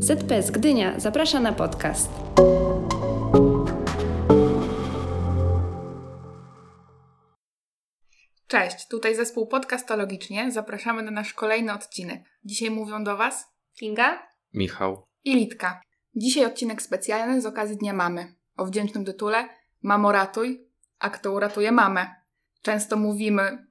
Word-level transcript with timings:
ZPS 0.00 0.50
Gdynia 0.50 1.00
zaprasza 1.00 1.40
na 1.40 1.52
podcast. 1.52 2.10
Cześć, 8.46 8.88
tutaj 8.88 9.14
zespół 9.14 9.46
Podcastologicznie. 9.46 10.52
Zapraszamy 10.52 11.02
na 11.02 11.10
nasz 11.10 11.34
kolejny 11.34 11.72
odcinek. 11.72 12.22
Dzisiaj 12.44 12.70
mówią 12.70 13.04
do 13.04 13.16
Was 13.16 13.44
Kinga? 13.78 14.22
Michał. 14.54 15.06
i 15.24 15.34
Litka. 15.34 15.80
Dzisiaj 16.14 16.44
odcinek 16.44 16.82
specjalny 16.82 17.40
z 17.40 17.46
okazji 17.46 17.76
Dnia 17.76 17.92
Mamy. 17.92 18.34
O 18.56 18.66
wdzięcznym 18.66 19.04
tytule 19.04 19.48
Mamo 19.82 20.12
ratuj, 20.12 20.68
a 20.98 21.10
kto 21.10 21.32
uratuje 21.32 21.72
mamę. 21.72 22.14
Często 22.62 22.96
mówimy 22.96 23.66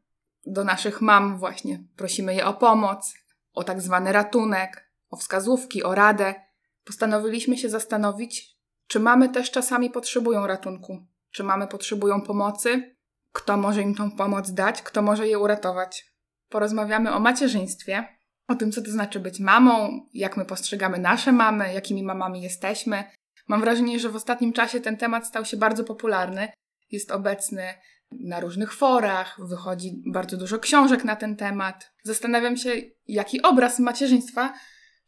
do 0.45 0.63
naszych 0.63 1.01
mam 1.01 1.39
właśnie, 1.39 1.83
prosimy 1.95 2.35
je 2.35 2.45
o 2.45 2.53
pomoc, 2.53 3.13
o 3.53 3.63
tak 3.63 3.81
zwany 3.81 4.11
ratunek, 4.11 4.88
o 5.09 5.17
wskazówki, 5.17 5.83
o 5.83 5.95
radę. 5.95 6.35
Postanowiliśmy 6.83 7.57
się 7.57 7.69
zastanowić, 7.69 8.59
czy 8.87 8.99
mamy 8.99 9.29
też 9.29 9.51
czasami 9.51 9.89
potrzebują 9.89 10.47
ratunku, 10.47 11.05
czy 11.31 11.43
mamy 11.43 11.67
potrzebują 11.67 12.21
pomocy, 12.21 12.95
kto 13.31 13.57
może 13.57 13.81
im 13.81 13.95
tą 13.95 14.11
pomoc 14.11 14.51
dać, 14.51 14.81
kto 14.81 15.01
może 15.01 15.27
je 15.27 15.39
uratować. 15.39 16.05
Porozmawiamy 16.49 17.13
o 17.13 17.19
macierzyństwie, 17.19 18.07
o 18.47 18.55
tym, 18.55 18.71
co 18.71 18.81
to 18.81 18.91
znaczy 18.91 19.19
być 19.19 19.39
mamą, 19.39 20.05
jak 20.13 20.37
my 20.37 20.45
postrzegamy 20.45 20.99
nasze 20.99 21.31
mamy, 21.31 21.73
jakimi 21.73 22.03
mamami 22.03 22.41
jesteśmy. 22.41 23.03
Mam 23.47 23.61
wrażenie, 23.61 23.99
że 23.99 24.09
w 24.09 24.15
ostatnim 24.15 24.53
czasie 24.53 24.81
ten 24.81 24.97
temat 24.97 25.27
stał 25.27 25.45
się 25.45 25.57
bardzo 25.57 25.83
popularny. 25.83 26.51
Jest 26.91 27.11
obecny 27.11 27.63
na 28.11 28.39
różnych 28.39 28.73
forach, 28.73 29.37
wychodzi 29.47 30.03
bardzo 30.05 30.37
dużo 30.37 30.59
książek 30.59 31.03
na 31.03 31.15
ten 31.15 31.35
temat. 31.35 31.91
Zastanawiam 32.03 32.57
się, 32.57 32.69
jaki 33.07 33.41
obraz 33.41 33.79
macierzyństwa 33.79 34.53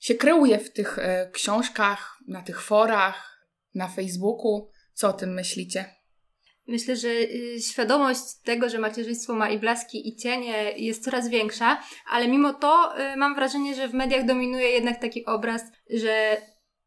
się 0.02 0.16
kreuje 0.16 0.60
w 0.60 0.74
tych 0.74 1.00
e, 1.00 1.30
książkach, 1.34 2.18
na 2.28 2.42
tych 2.42 2.62
forach, 2.62 3.46
na 3.76 3.88
Facebooku. 3.88 4.70
Co 4.94 5.10
o 5.10 5.14
tym 5.14 5.34
myślicie? 5.34 5.86
Myślę, 6.68 6.96
że 6.96 7.10
y, 7.10 7.62
świadomość 7.62 8.22
tego, 8.44 8.70
że 8.70 8.80
macierzyństwo 8.80 9.34
ma 9.34 9.50
i 9.50 9.60
blaski, 9.60 10.08
i 10.10 10.16
cienie 10.16 10.74
jest 10.78 11.04
coraz 11.04 11.30
większa, 11.30 11.84
ale 12.10 12.28
mimo 12.28 12.54
to 12.54 12.94
y, 13.14 13.18
mam 13.18 13.36
wrażenie, 13.36 13.76
że 13.76 13.88
w 13.88 13.94
mediach 13.94 14.26
dominuje 14.26 14.70
jednak 14.70 15.02
taki 15.02 15.26
obraz, 15.26 15.62
że 15.90 16.42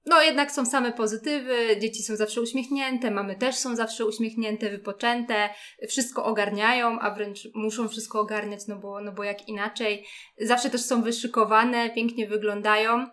no 0.07 0.23
jednak 0.23 0.53
są 0.53 0.67
same 0.67 0.93
pozytywy, 0.93 1.77
dzieci 1.81 2.03
są 2.03 2.17
zawsze 2.17 2.41
uśmiechnięte, 2.41 3.11
mamy 3.11 3.37
też 3.37 3.55
są 3.55 3.77
zawsze 3.77 4.07
uśmiechnięte, 4.07 4.71
wypoczęte, 4.71 5.49
wszystko 5.89 6.25
ogarniają, 6.25 7.01
a 7.01 7.15
wręcz 7.15 7.49
muszą 7.55 7.89
wszystko 7.89 8.21
ogarniać, 8.21 8.61
no 8.69 8.77
bo, 8.77 9.01
no 9.01 9.13
bo 9.13 9.25
jak 9.25 9.49
inaczej. 9.49 10.07
Zawsze 10.41 10.71
też 10.71 10.81
są 10.81 11.03
wyszykowane, 11.03 11.91
pięknie 11.91 12.27
wyglądają. 12.27 13.07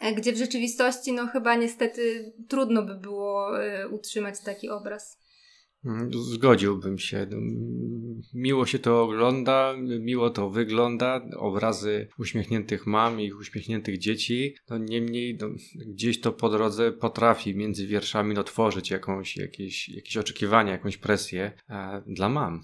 e, 0.00 0.12
Gdzie 0.12 0.32
w 0.32 0.36
rzeczywistości, 0.36 1.12
no 1.12 1.26
chyba 1.26 1.54
niestety 1.54 2.32
trudno 2.48 2.82
by 2.82 2.94
było 2.94 3.62
y, 3.64 3.88
utrzymać 3.88 4.34
taki 4.44 4.68
obraz. 4.68 5.25
Mm, 5.84 6.10
Zgodziłbym 6.12 6.98
się. 6.98 7.18
Mm, 7.18 8.20
Miło 8.34 8.66
się 8.66 8.78
to 8.78 9.02
ogląda, 9.02 9.74
miło 10.00 10.30
to 10.30 10.50
wygląda. 10.50 11.20
Obrazy 11.36 12.08
uśmiechniętych 12.18 12.86
mam 12.86 13.20
i 13.20 13.32
uśmiechniętych 13.32 13.98
dzieci. 13.98 14.54
No 14.70 14.78
niemniej 14.78 15.38
no, 15.40 15.48
gdzieś 15.86 16.20
to 16.20 16.32
po 16.32 16.48
drodze 16.48 16.92
potrafi 16.92 17.56
między 17.56 17.86
wierszami 17.86 18.34
no, 18.34 18.44
tworzyć 18.44 18.90
jakąś, 18.90 19.36
jakieś, 19.36 19.88
jakieś 19.88 20.16
oczekiwania, 20.16 20.72
jakąś 20.72 20.96
presję 20.96 21.52
e, 21.70 22.02
dla 22.06 22.28
mam. 22.28 22.62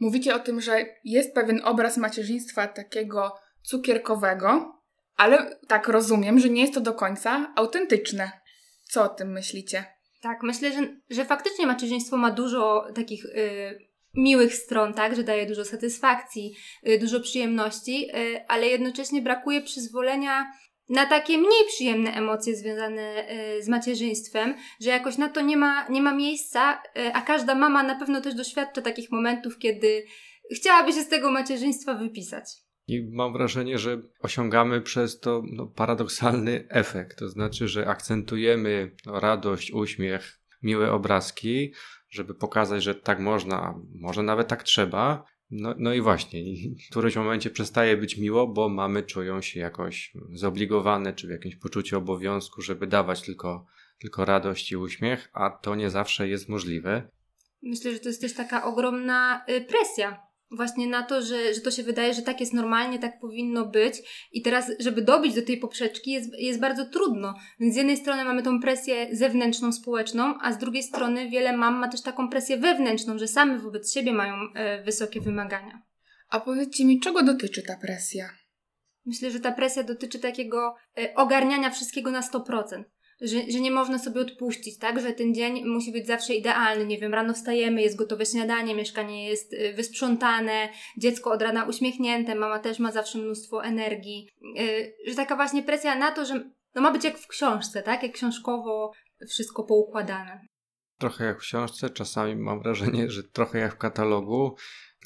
Mówicie 0.00 0.34
o 0.34 0.38
tym, 0.38 0.60
że 0.60 0.84
jest 1.04 1.34
pewien 1.34 1.60
obraz 1.64 1.96
macierzyństwa 1.96 2.66
takiego 2.66 3.34
cukierkowego, 3.62 4.78
ale 5.16 5.60
tak 5.68 5.88
rozumiem, 5.88 6.38
że 6.38 6.50
nie 6.50 6.60
jest 6.60 6.74
to 6.74 6.80
do 6.80 6.92
końca 6.92 7.52
autentyczne. 7.56 8.30
Co 8.82 9.04
o 9.04 9.08
tym 9.08 9.32
myślicie? 9.32 9.84
Tak, 10.22 10.42
myślę, 10.42 10.72
że, 10.72 10.96
że 11.10 11.24
faktycznie 11.24 11.66
macierzyństwo 11.66 12.16
ma 12.16 12.30
dużo 12.30 12.86
takich 12.94 13.24
y, 13.24 13.78
miłych 14.14 14.54
stron, 14.54 14.94
tak, 14.94 15.16
że 15.16 15.22
daje 15.22 15.46
dużo 15.46 15.64
satysfakcji, 15.64 16.54
y, 16.88 16.98
dużo 16.98 17.20
przyjemności, 17.20 18.08
y, 18.16 18.46
ale 18.48 18.66
jednocześnie 18.68 19.22
brakuje 19.22 19.62
przyzwolenia 19.62 20.52
na 20.88 21.06
takie 21.06 21.38
mniej 21.38 21.66
przyjemne 21.68 22.14
emocje 22.14 22.56
związane 22.56 23.32
y, 23.58 23.62
z 23.62 23.68
macierzyństwem, 23.68 24.54
że 24.80 24.90
jakoś 24.90 25.18
na 25.18 25.28
to 25.28 25.40
nie 25.40 25.56
ma, 25.56 25.88
nie 25.88 26.02
ma 26.02 26.14
miejsca, 26.14 26.82
y, 26.98 27.12
a 27.14 27.20
każda 27.20 27.54
mama 27.54 27.82
na 27.82 27.94
pewno 27.94 28.20
też 28.20 28.34
doświadcza 28.34 28.82
takich 28.82 29.10
momentów, 29.10 29.58
kiedy 29.58 30.06
chciałaby 30.56 30.92
się 30.92 31.00
z 31.02 31.08
tego 31.08 31.30
macierzyństwa 31.30 31.94
wypisać. 31.94 32.44
I 32.92 33.08
mam 33.10 33.32
wrażenie, 33.32 33.78
że 33.78 34.02
osiągamy 34.20 34.80
przez 34.80 35.20
to 35.20 35.42
no, 35.52 35.66
paradoksalny 35.66 36.64
efekt. 36.68 37.18
To 37.18 37.28
znaczy, 37.28 37.68
że 37.68 37.86
akcentujemy 37.86 38.90
no, 39.06 39.20
radość, 39.20 39.72
uśmiech, 39.72 40.40
miłe 40.62 40.92
obrazki, 40.92 41.72
żeby 42.10 42.34
pokazać, 42.34 42.82
że 42.82 42.94
tak 42.94 43.20
można, 43.20 43.74
może 43.94 44.22
nawet 44.22 44.48
tak 44.48 44.62
trzeba. 44.62 45.24
No, 45.50 45.74
no 45.78 45.94
i 45.94 46.00
właśnie, 46.00 46.40
w 46.86 46.90
którymś 46.90 47.16
momencie 47.16 47.50
przestaje 47.50 47.96
być 47.96 48.18
miło, 48.18 48.46
bo 48.46 48.68
mamy 48.68 49.02
czują 49.02 49.40
się 49.40 49.60
jakoś 49.60 50.12
zobligowane, 50.32 51.12
czy 51.12 51.26
w 51.26 51.30
jakimś 51.30 51.56
poczuciu 51.56 51.98
obowiązku, 51.98 52.62
żeby 52.62 52.86
dawać 52.86 53.22
tylko, 53.22 53.66
tylko 53.98 54.24
radość 54.24 54.72
i 54.72 54.76
uśmiech, 54.76 55.30
a 55.32 55.50
to 55.50 55.74
nie 55.74 55.90
zawsze 55.90 56.28
jest 56.28 56.48
możliwe. 56.48 57.08
Myślę, 57.62 57.92
że 57.92 57.98
to 58.00 58.08
jest 58.08 58.20
też 58.20 58.34
taka 58.34 58.64
ogromna 58.64 59.44
y, 59.48 59.60
presja. 59.60 60.31
Właśnie 60.56 60.86
na 60.86 61.02
to, 61.02 61.22
że, 61.22 61.54
że 61.54 61.60
to 61.60 61.70
się 61.70 61.82
wydaje, 61.82 62.14
że 62.14 62.22
tak 62.22 62.40
jest 62.40 62.52
normalnie, 62.52 62.98
tak 62.98 63.20
powinno 63.20 63.66
być. 63.66 63.94
I 64.32 64.42
teraz, 64.42 64.70
żeby 64.78 65.02
dobić 65.02 65.34
do 65.34 65.42
tej 65.42 65.58
poprzeczki, 65.58 66.10
jest, 66.10 66.30
jest 66.38 66.60
bardzo 66.60 66.84
trudno. 66.84 67.34
Więc 67.60 67.74
z 67.74 67.76
jednej 67.76 67.96
strony 67.96 68.24
mamy 68.24 68.42
tą 68.42 68.60
presję 68.60 69.08
zewnętrzną, 69.12 69.72
społeczną, 69.72 70.34
a 70.40 70.52
z 70.52 70.58
drugiej 70.58 70.82
strony 70.82 71.30
wiele 71.30 71.56
mam 71.56 71.74
ma 71.74 71.88
też 71.88 72.02
taką 72.02 72.28
presję 72.28 72.56
wewnętrzną, 72.56 73.18
że 73.18 73.28
same 73.28 73.58
wobec 73.58 73.92
siebie 73.92 74.12
mają 74.12 74.34
e, 74.54 74.82
wysokie 74.82 75.20
wymagania. 75.20 75.82
A 76.28 76.40
powiedzcie 76.40 76.84
mi, 76.84 77.00
czego 77.00 77.22
dotyczy 77.22 77.62
ta 77.62 77.76
presja? 77.76 78.30
Myślę, 79.06 79.30
że 79.30 79.40
ta 79.40 79.52
presja 79.52 79.82
dotyczy 79.82 80.18
takiego 80.18 80.74
e, 80.98 81.14
ogarniania 81.14 81.70
wszystkiego 81.70 82.10
na 82.10 82.20
100%. 82.20 82.84
Że, 83.22 83.50
że 83.50 83.60
nie 83.60 83.70
można 83.70 83.98
sobie 83.98 84.20
odpuścić, 84.20 84.78
tak? 84.78 85.00
Że 85.00 85.12
ten 85.12 85.34
dzień 85.34 85.64
musi 85.64 85.92
być 85.92 86.06
zawsze 86.06 86.34
idealny. 86.34 86.86
Nie 86.86 86.98
wiem, 86.98 87.14
rano 87.14 87.34
wstajemy, 87.34 87.82
jest 87.82 87.96
gotowe 87.96 88.26
śniadanie, 88.26 88.74
mieszkanie 88.74 89.28
jest 89.28 89.52
y, 89.52 89.72
wysprzątane, 89.76 90.68
dziecko 90.98 91.30
od 91.30 91.42
rana 91.42 91.64
uśmiechnięte, 91.64 92.34
mama 92.34 92.58
też 92.58 92.78
ma 92.78 92.92
zawsze 92.92 93.18
mnóstwo 93.18 93.64
energii. 93.64 94.28
Y, 94.60 94.94
Że 95.06 95.14
taka 95.14 95.36
właśnie 95.36 95.62
presja 95.62 95.94
na 95.94 96.10
to, 96.10 96.24
że 96.24 96.50
no 96.74 96.82
ma 96.82 96.90
być 96.90 97.04
jak 97.04 97.18
w 97.18 97.26
książce, 97.26 97.82
tak? 97.82 98.02
Jak 98.02 98.12
książkowo 98.12 98.92
wszystko 99.28 99.64
poukładane. 99.64 100.40
Trochę 100.98 101.24
jak 101.24 101.38
w 101.38 101.40
książce, 101.40 101.90
czasami 101.90 102.36
mam 102.36 102.62
wrażenie, 102.62 103.10
że 103.10 103.22
trochę 103.22 103.58
jak 103.58 103.74
w 103.74 103.78
katalogu. 103.78 104.56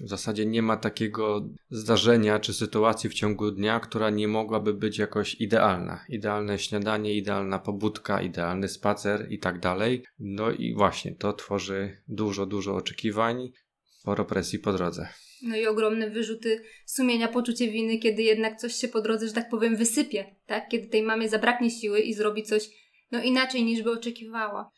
W 0.00 0.08
zasadzie 0.08 0.46
nie 0.46 0.62
ma 0.62 0.76
takiego 0.76 1.48
zdarzenia 1.70 2.38
czy 2.38 2.54
sytuacji 2.54 3.10
w 3.10 3.14
ciągu 3.14 3.50
dnia, 3.50 3.80
która 3.80 4.10
nie 4.10 4.28
mogłaby 4.28 4.74
być 4.74 4.98
jakoś 4.98 5.34
idealna. 5.34 6.04
Idealne 6.08 6.58
śniadanie, 6.58 7.14
idealna 7.14 7.58
pobudka, 7.58 8.22
idealny 8.22 8.68
spacer 8.68 9.26
i 9.30 9.38
tak 9.38 9.60
dalej. 9.60 10.04
No 10.18 10.50
i 10.50 10.74
właśnie 10.74 11.14
to 11.14 11.32
tworzy 11.32 12.02
dużo, 12.08 12.46
dużo 12.46 12.74
oczekiwań, 12.74 13.52
sporo 14.00 14.24
presji 14.24 14.58
po 14.58 14.72
drodze. 14.72 15.08
No 15.42 15.56
i 15.56 15.66
ogromne 15.66 16.10
wyrzuty 16.10 16.62
sumienia, 16.86 17.28
poczucie 17.28 17.68
winy, 17.70 17.98
kiedy 17.98 18.22
jednak 18.22 18.60
coś 18.60 18.74
się 18.74 18.88
po 18.88 19.00
drodze, 19.00 19.26
że 19.26 19.32
tak 19.32 19.48
powiem, 19.50 19.76
wysypie, 19.76 20.36
tak? 20.46 20.68
Kiedy 20.68 20.86
tej 20.86 21.02
mamie 21.02 21.28
zabraknie 21.28 21.70
siły 21.70 22.00
i 22.00 22.14
zrobi 22.14 22.42
coś 22.42 22.70
no 23.12 23.22
inaczej 23.22 23.64
niż 23.64 23.82
by 23.82 23.90
oczekiwała. 23.90 24.70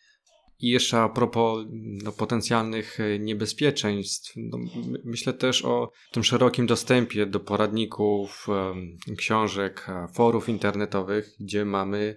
I 0.61 0.69
jeszcze 0.69 1.01
a 1.01 1.09
propos 1.09 1.67
no, 2.05 2.13
potencjalnych 2.13 3.01
e, 3.01 3.19
niebezpieczeństw, 3.19 4.33
no, 4.37 4.59
my- 4.59 4.99
myślę 5.05 5.33
też 5.33 5.65
o 5.65 5.91
tym 6.13 6.25
szerokim 6.25 6.67
dostępie 6.67 7.27
do 7.27 7.41
poradników, 7.41 8.47
książek, 9.17 9.87
forów 10.15 10.49
internetowych, 10.49 11.31
gdzie 11.41 11.65
mamy 11.65 12.17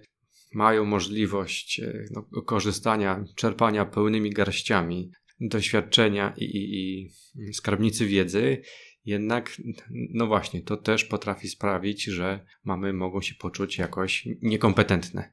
mają 0.54 0.84
możliwość 0.84 1.80
e, 1.80 2.04
no, 2.10 2.42
korzystania, 2.42 3.24
czerpania 3.36 3.84
pełnymi 3.84 4.30
garściami 4.30 5.10
doświadczenia 5.40 6.34
i, 6.36 6.44
i, 6.44 7.02
i 7.48 7.54
skarbnicy 7.54 8.06
wiedzy. 8.06 8.62
Jednak, 9.04 9.56
no 9.90 10.26
właśnie, 10.26 10.62
to 10.62 10.76
też 10.76 11.04
potrafi 11.04 11.48
sprawić, 11.48 12.04
że 12.04 12.46
mamy 12.64 12.92
mogą 12.92 13.20
się 13.20 13.34
poczuć 13.34 13.78
jakoś 13.78 14.28
niekompetentne. 14.42 15.32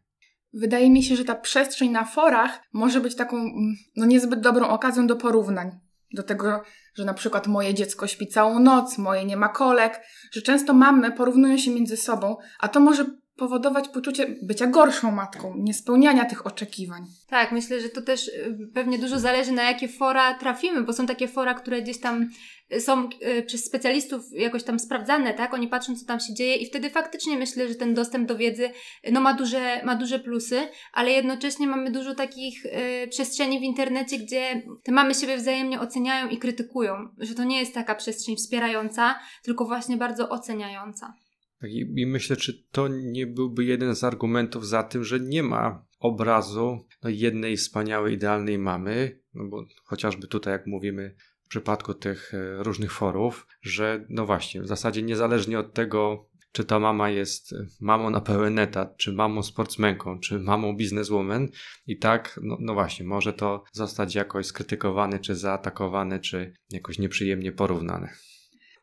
Wydaje 0.54 0.90
mi 0.90 1.04
się, 1.04 1.16
że 1.16 1.26
ta 1.26 1.36
przestrzeń 1.36 1.92
na 1.92 2.06
forach 2.06 2.60
może 2.74 3.02
być 3.02 3.16
taką 3.16 3.38
mm, 3.38 3.76
no 3.96 4.06
niezbyt 4.06 4.40
dobrą 4.40 4.68
okazją 4.68 5.08
do 5.08 5.16
porównań. 5.16 5.72
Do 6.14 6.24
tego, 6.24 6.64
że 6.96 7.06
na 7.06 7.14
przykład 7.14 7.48
moje 7.48 7.74
dziecko 7.74 8.08
śpi 8.08 8.28
całą 8.28 8.60
noc, 8.60 8.98
moje 8.98 9.26
nie 9.26 9.38
ma 9.38 9.50
kolek, 9.50 10.02
że 10.32 10.42
często 10.42 10.74
mamy 10.74 11.12
porównują 11.12 11.58
się 11.58 11.72
między 11.72 11.98
sobą, 11.98 12.38
a 12.60 12.68
to 12.68 12.80
może 12.80 13.06
powodować 13.40 13.88
poczucie 13.88 14.36
bycia 14.42 14.68
gorszą 14.68 15.12
matką, 15.12 15.54
niespełniania 15.58 16.26
tych 16.26 16.48
oczekiwań. 16.48 17.06
Tak, 17.28 17.52
myślę, 17.52 17.82
że 17.82 17.90
to 17.90 18.02
też 18.02 18.28
y, 18.28 18.70
pewnie 18.74 19.00
dużo 19.00 19.20
zależy 19.20 19.52
na 19.52 19.64
jakie 19.64 19.88
fora 19.88 20.34
trafimy, 20.34 20.82
bo 20.82 20.94
są 20.94 21.06
takie 21.06 21.28
fora, 21.28 21.54
które 21.54 21.82
gdzieś 21.82 22.00
tam 22.00 22.30
y, 22.74 22.82
są 22.82 23.10
y, 23.38 23.44
przez 23.44 23.66
specjalistów 23.66 24.22
jakoś 24.32 24.64
tam 24.64 24.80
sprawdzane, 24.80 25.34
tak? 25.34 25.54
Oni 25.54 25.68
patrzą, 25.68 25.96
co 25.96 26.06
tam 26.06 26.20
się 26.20 26.34
dzieje 26.34 26.56
i 26.56 26.66
wtedy 26.66 26.90
faktycznie 26.90 27.38
myślę, 27.38 27.68
że 27.68 27.76
ten 27.76 27.94
dostęp 27.94 28.28
do 28.28 28.38
wiedzy 28.38 28.72
no, 29.12 29.22
ma, 29.22 29.34
duże, 29.34 29.82
ma 29.86 29.96
duże 29.96 30.20
plusy, 30.20 30.68
ale 30.94 31.12
jednocześnie 31.12 31.68
mamy 31.68 31.92
dużo 31.92 32.16
takich 32.16 32.66
y, 32.66 33.08
przestrzeni 33.08 33.60
w 33.60 33.64
internecie, 33.64 34.18
gdzie 34.18 34.62
te 34.84 34.92
mamy 34.92 35.16
siebie 35.16 35.38
wzajemnie 35.38 35.80
oceniają 35.80 36.28
i 36.30 36.38
krytykują, 36.38 37.10
że 37.18 37.36
to 37.36 37.44
nie 37.44 37.60
jest 37.60 37.74
taka 37.74 37.96
przestrzeń 37.96 38.36
wspierająca, 38.36 39.20
tylko 39.44 39.66
właśnie 39.66 39.98
bardzo 39.98 40.30
oceniająca. 40.30 41.14
Tak, 41.62 41.72
i, 41.72 42.06
myślę, 42.06 42.36
czy 42.36 42.64
to 42.72 42.88
nie 42.88 43.28
byłby 43.28 43.66
jeden 43.66 43.96
z 43.96 44.04
argumentów 44.04 44.68
za 44.68 44.84
tym, 44.84 45.04
że 45.04 45.20
nie 45.20 45.44
ma 45.44 45.86
obrazu 46.00 46.86
no, 47.04 47.10
jednej 47.10 47.58
wspaniałej, 47.58 48.14
idealnej 48.14 48.58
mamy, 48.58 49.20
no 49.34 49.48
bo 49.48 49.66
chociażby 49.84 50.28
tutaj, 50.28 50.54
jak 50.54 50.68
mówimy, 50.68 51.16
w 51.44 51.50
przypadku 51.50 51.94
tych 51.94 52.34
e, 52.34 52.64
różnych 52.64 52.92
forów, 52.92 53.48
że 53.62 54.06
no 54.10 54.26
właśnie, 54.26 54.62
w 54.62 54.68
zasadzie 54.68 55.02
niezależnie 55.02 55.60
od 55.60 55.74
tego, 55.74 56.30
czy 56.52 56.66
ta 56.66 56.80
mama 56.80 57.10
jest 57.10 57.54
mamą 57.82 58.10
na 58.10 58.22
pełen 58.22 58.60
etat, 58.60 58.98
czy 58.98 59.14
mamą 59.14 59.44
sportsmenką, 59.44 60.20
czy 60.20 60.40
mamą 60.40 60.76
bizneswoman 60.76 61.48
i 61.88 61.98
tak, 61.98 62.40
no, 62.44 62.58
no 62.60 62.74
właśnie, 62.74 63.06
może 63.06 63.34
to 63.34 63.64
zostać 63.72 64.16
jakoś 64.16 64.46
skrytykowane, 64.46 65.20
czy 65.20 65.36
zaatakowane, 65.36 66.20
czy 66.20 66.54
jakoś 66.72 67.00
nieprzyjemnie 67.00 67.52
porównane. 67.52 68.10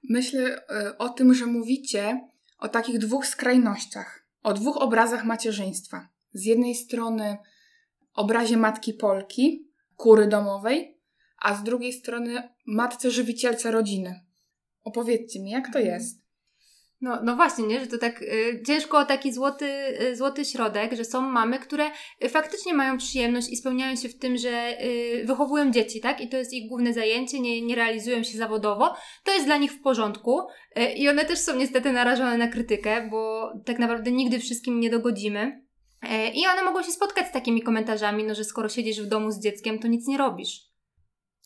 Myślę 0.08 0.56
y, 0.56 0.98
o 0.98 1.08
tym, 1.08 1.34
że 1.34 1.46
mówicie 1.46 2.20
o 2.58 2.68
takich 2.68 2.98
dwóch 2.98 3.26
skrajnościach, 3.26 4.26
o 4.42 4.52
dwóch 4.52 4.76
obrazach 4.76 5.24
macierzyństwa. 5.24 6.08
Z 6.32 6.44
jednej 6.44 6.74
strony 6.74 7.38
obrazie 8.14 8.56
matki 8.56 8.94
Polki, 8.94 9.70
kury 9.96 10.26
domowej, 10.26 11.00
a 11.42 11.54
z 11.54 11.62
drugiej 11.62 11.92
strony 11.92 12.48
matce 12.66 13.10
żywicielce 13.10 13.70
rodziny. 13.70 14.20
Opowiedzcie 14.84 15.42
mi, 15.42 15.50
jak 15.50 15.72
to 15.72 15.78
jest? 15.78 16.25
No, 17.00 17.20
no 17.22 17.36
właśnie, 17.36 17.66
nie? 17.66 17.80
że 17.80 17.86
to 17.86 17.98
tak 17.98 18.22
y, 18.22 18.62
ciężko 18.66 18.98
o 18.98 19.04
taki 19.04 19.32
złoty, 19.32 19.66
y, 20.02 20.16
złoty 20.16 20.44
środek, 20.44 20.92
że 20.92 21.04
są 21.04 21.20
mamy, 21.20 21.58
które 21.58 21.90
y, 22.24 22.28
faktycznie 22.28 22.74
mają 22.74 22.98
przyjemność 22.98 23.48
i 23.52 23.56
spełniają 23.56 23.96
się 23.96 24.08
w 24.08 24.18
tym, 24.18 24.36
że 24.36 24.82
y, 24.84 25.24
wychowują 25.26 25.70
dzieci, 25.70 26.00
tak? 26.00 26.20
I 26.20 26.28
to 26.28 26.36
jest 26.36 26.52
ich 26.52 26.68
główne 26.68 26.92
zajęcie, 26.92 27.40
nie, 27.40 27.62
nie 27.62 27.74
realizują 27.74 28.22
się 28.22 28.38
zawodowo. 28.38 28.94
To 29.24 29.32
jest 29.32 29.46
dla 29.46 29.56
nich 29.56 29.72
w 29.72 29.82
porządku 29.82 30.40
y, 30.78 30.92
i 30.92 31.08
one 31.08 31.24
też 31.24 31.38
są 31.38 31.56
niestety 31.56 31.92
narażone 31.92 32.38
na 32.38 32.48
krytykę, 32.48 33.08
bo 33.10 33.52
tak 33.64 33.78
naprawdę 33.78 34.12
nigdy 34.12 34.38
wszystkim 34.38 34.80
nie 34.80 34.90
dogodzimy. 34.90 35.66
Y, 36.04 36.08
I 36.34 36.46
one 36.46 36.62
mogą 36.62 36.82
się 36.82 36.92
spotkać 36.92 37.26
z 37.26 37.32
takimi 37.32 37.62
komentarzami, 37.62 38.24
no, 38.24 38.34
że 38.34 38.44
skoro 38.44 38.68
siedzisz 38.68 39.00
w 39.02 39.08
domu 39.08 39.30
z 39.30 39.40
dzieckiem, 39.40 39.78
to 39.78 39.88
nic 39.88 40.08
nie 40.08 40.18
robisz. 40.18 40.75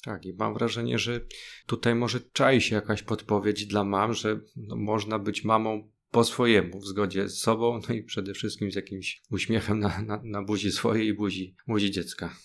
Tak, 0.04 0.26
i 0.26 0.32
mam 0.32 0.54
wrażenie, 0.54 0.98
że 0.98 1.20
tutaj 1.66 1.94
może 1.94 2.20
czai 2.20 2.60
się 2.60 2.74
jakaś 2.74 3.02
podpowiedź 3.02 3.66
dla 3.66 3.84
mam, 3.84 4.14
że 4.14 4.40
no, 4.56 4.76
można 4.76 5.18
być 5.18 5.44
mamą 5.44 5.90
po 6.10 6.24
swojemu, 6.24 6.80
w 6.80 6.86
zgodzie 6.86 7.28
z 7.28 7.38
sobą, 7.38 7.80
no 7.88 7.94
i 7.94 8.02
przede 8.02 8.34
wszystkim 8.34 8.72
z 8.72 8.74
jakimś 8.74 9.22
uśmiechem 9.30 9.80
na, 9.80 10.02
na, 10.02 10.20
na 10.24 10.42
buzi 10.42 10.72
swojej 10.72 11.06
i 11.06 11.14
buzi, 11.14 11.56
buzi 11.66 11.90
dziecka. 11.90 12.36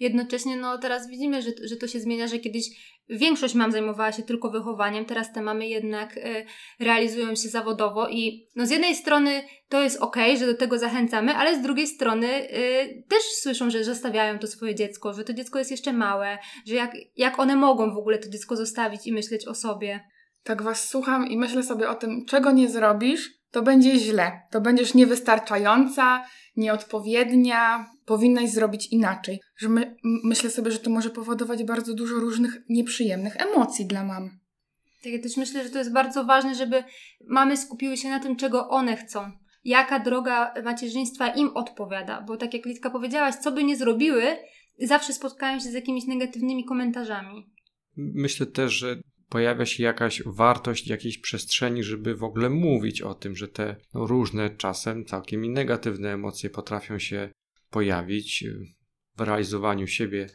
Jednocześnie, 0.00 0.56
no 0.56 0.78
teraz 0.78 1.08
widzimy, 1.08 1.42
że, 1.42 1.50
że 1.64 1.76
to 1.76 1.86
się 1.86 2.00
zmienia, 2.00 2.28
że 2.28 2.38
kiedyś 2.38 2.64
większość 3.08 3.54
mam 3.54 3.72
zajmowała 3.72 4.12
się 4.12 4.22
tylko 4.22 4.50
wychowaniem, 4.50 5.04
teraz 5.04 5.32
te 5.32 5.42
mamy 5.42 5.68
jednak 5.68 6.16
y, 6.16 6.46
realizują 6.80 7.34
się 7.34 7.48
zawodowo 7.48 8.08
i 8.08 8.46
no 8.56 8.66
z 8.66 8.70
jednej 8.70 8.94
strony 8.94 9.42
to 9.68 9.82
jest 9.82 10.00
ok, 10.00 10.16
że 10.38 10.46
do 10.46 10.54
tego 10.54 10.78
zachęcamy, 10.78 11.34
ale 11.34 11.58
z 11.58 11.62
drugiej 11.62 11.86
strony 11.86 12.26
y, 12.26 13.04
też 13.08 13.22
słyszą, 13.22 13.70
że 13.70 13.84
zostawiają 13.84 14.38
to 14.38 14.46
swoje 14.46 14.74
dziecko, 14.74 15.12
że 15.12 15.24
to 15.24 15.32
dziecko 15.32 15.58
jest 15.58 15.70
jeszcze 15.70 15.92
małe, 15.92 16.38
że 16.66 16.74
jak, 16.74 16.92
jak 17.16 17.38
one 17.38 17.56
mogą 17.56 17.94
w 17.94 17.98
ogóle 17.98 18.18
to 18.18 18.28
dziecko 18.28 18.56
zostawić 18.56 19.06
i 19.06 19.12
myśleć 19.12 19.46
o 19.46 19.54
sobie. 19.54 20.00
Tak 20.42 20.62
was 20.62 20.88
słucham 20.88 21.26
i 21.26 21.38
myślę 21.38 21.62
sobie 21.62 21.88
o 21.88 21.94
tym, 21.94 22.24
czego 22.26 22.52
nie 22.52 22.68
zrobisz, 22.68 23.30
to 23.50 23.62
będzie 23.62 23.98
źle. 23.98 24.40
To 24.50 24.60
będziesz 24.60 24.94
niewystarczająca, 24.94 26.24
nieodpowiednia, 26.56 27.86
powinnaś 28.08 28.50
zrobić 28.50 28.86
inaczej. 28.86 29.40
Że 29.56 29.68
my, 29.68 29.96
myślę 30.24 30.50
sobie, 30.50 30.70
że 30.70 30.78
to 30.78 30.90
może 30.90 31.10
powodować 31.10 31.64
bardzo 31.64 31.94
dużo 31.94 32.14
różnych 32.14 32.62
nieprzyjemnych 32.68 33.36
emocji 33.36 33.86
dla 33.86 34.04
mam. 34.04 34.30
Tak, 35.02 35.12
ja 35.12 35.22
też 35.22 35.36
myślę, 35.36 35.64
że 35.64 35.70
to 35.70 35.78
jest 35.78 35.92
bardzo 35.92 36.24
ważne, 36.24 36.54
żeby 36.54 36.84
mamy 37.28 37.56
skupiły 37.56 37.96
się 37.96 38.08
na 38.08 38.20
tym, 38.20 38.36
czego 38.36 38.68
one 38.68 38.96
chcą. 38.96 39.30
Jaka 39.64 39.98
droga 40.00 40.54
macierzyństwa 40.64 41.28
im 41.28 41.50
odpowiada, 41.54 42.22
bo 42.22 42.36
tak 42.36 42.54
jak 42.54 42.66
Litka 42.66 42.90
powiedziałaś, 42.90 43.34
co 43.34 43.52
by 43.52 43.64
nie 43.64 43.76
zrobiły, 43.76 44.22
zawsze 44.78 45.12
spotkają 45.12 45.60
się 45.60 45.70
z 45.70 45.74
jakimiś 45.74 46.06
negatywnymi 46.06 46.64
komentarzami. 46.64 47.46
Myślę 47.96 48.46
też, 48.46 48.72
że 48.72 48.96
pojawia 49.28 49.66
się 49.66 49.82
jakaś 49.82 50.22
wartość 50.26 50.86
jakiejś 50.86 51.18
przestrzeni, 51.18 51.82
żeby 51.82 52.14
w 52.14 52.24
ogóle 52.24 52.50
mówić 52.50 53.02
o 53.02 53.14
tym, 53.14 53.36
że 53.36 53.48
te 53.48 53.76
no, 53.94 54.06
różne, 54.06 54.50
czasem 54.50 55.04
całkiem 55.04 55.44
i 55.44 55.48
negatywne 55.48 56.12
emocje 56.12 56.50
potrafią 56.50 56.98
się 56.98 57.30
pojawić 57.70 58.44
w 59.16 59.20
realizowaniu 59.20 59.86
siebie 59.86 60.26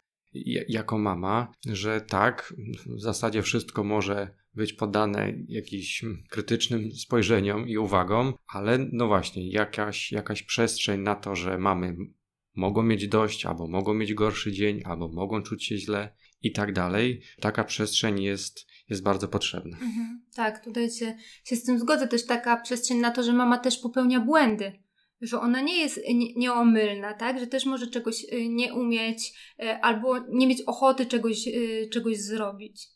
jako 0.68 0.98
mama, 0.98 1.52
że 1.66 2.00
tak, 2.00 2.54
w 2.86 3.00
zasadzie 3.00 3.42
wszystko 3.42 3.84
może 3.84 4.34
być 4.54 4.72
podane 4.72 5.32
jakimś 5.48 6.04
krytycznym 6.28 6.92
spojrzeniom 6.92 7.68
i 7.68 7.78
uwagom, 7.78 8.34
ale 8.46 8.78
no 8.92 9.06
właśnie, 9.06 9.50
jakaś, 9.50 10.12
jakaś 10.12 10.42
przestrzeń 10.42 11.00
na 11.00 11.14
to, 11.14 11.36
że 11.36 11.58
mamy 11.58 11.96
mogą 12.54 12.82
mieć 12.82 13.08
dość, 13.08 13.46
albo 13.46 13.66
mogą 13.66 13.94
mieć 13.94 14.14
gorszy 14.14 14.52
dzień, 14.52 14.82
albo 14.84 15.08
mogą 15.08 15.42
czuć 15.42 15.64
się 15.64 15.78
źle 15.78 16.14
i 16.42 16.52
tak 16.52 16.72
dalej. 16.72 17.22
Taka 17.40 17.64
przestrzeń 17.64 18.22
jest, 18.22 18.66
jest 18.88 19.02
bardzo 19.02 19.28
potrzebna. 19.28 19.78
Mhm, 19.78 20.22
tak, 20.34 20.64
tutaj 20.64 20.90
się, 20.90 21.16
się 21.44 21.56
z 21.56 21.64
tym 21.64 21.78
zgodzę. 21.78 22.08
Też 22.08 22.26
taka 22.26 22.56
przestrzeń 22.56 22.98
na 22.98 23.10
to, 23.10 23.22
że 23.22 23.32
mama 23.32 23.58
też 23.58 23.78
popełnia 23.78 24.20
błędy. 24.20 24.72
Że 25.24 25.40
ona 25.40 25.60
nie 25.60 25.76
jest 25.80 26.00
nie, 26.14 26.34
nieomylna, 26.34 27.14
tak? 27.14 27.40
Że 27.40 27.46
też 27.46 27.66
może 27.66 27.86
czegoś 27.86 28.24
y, 28.24 28.48
nie 28.48 28.74
umieć 28.74 29.32
y, 29.62 29.70
albo 29.82 30.18
nie 30.28 30.46
mieć 30.46 30.62
ochoty 30.66 31.06
czegoś, 31.06 31.48
y, 31.48 31.88
czegoś 31.92 32.18
zrobić. 32.18 32.86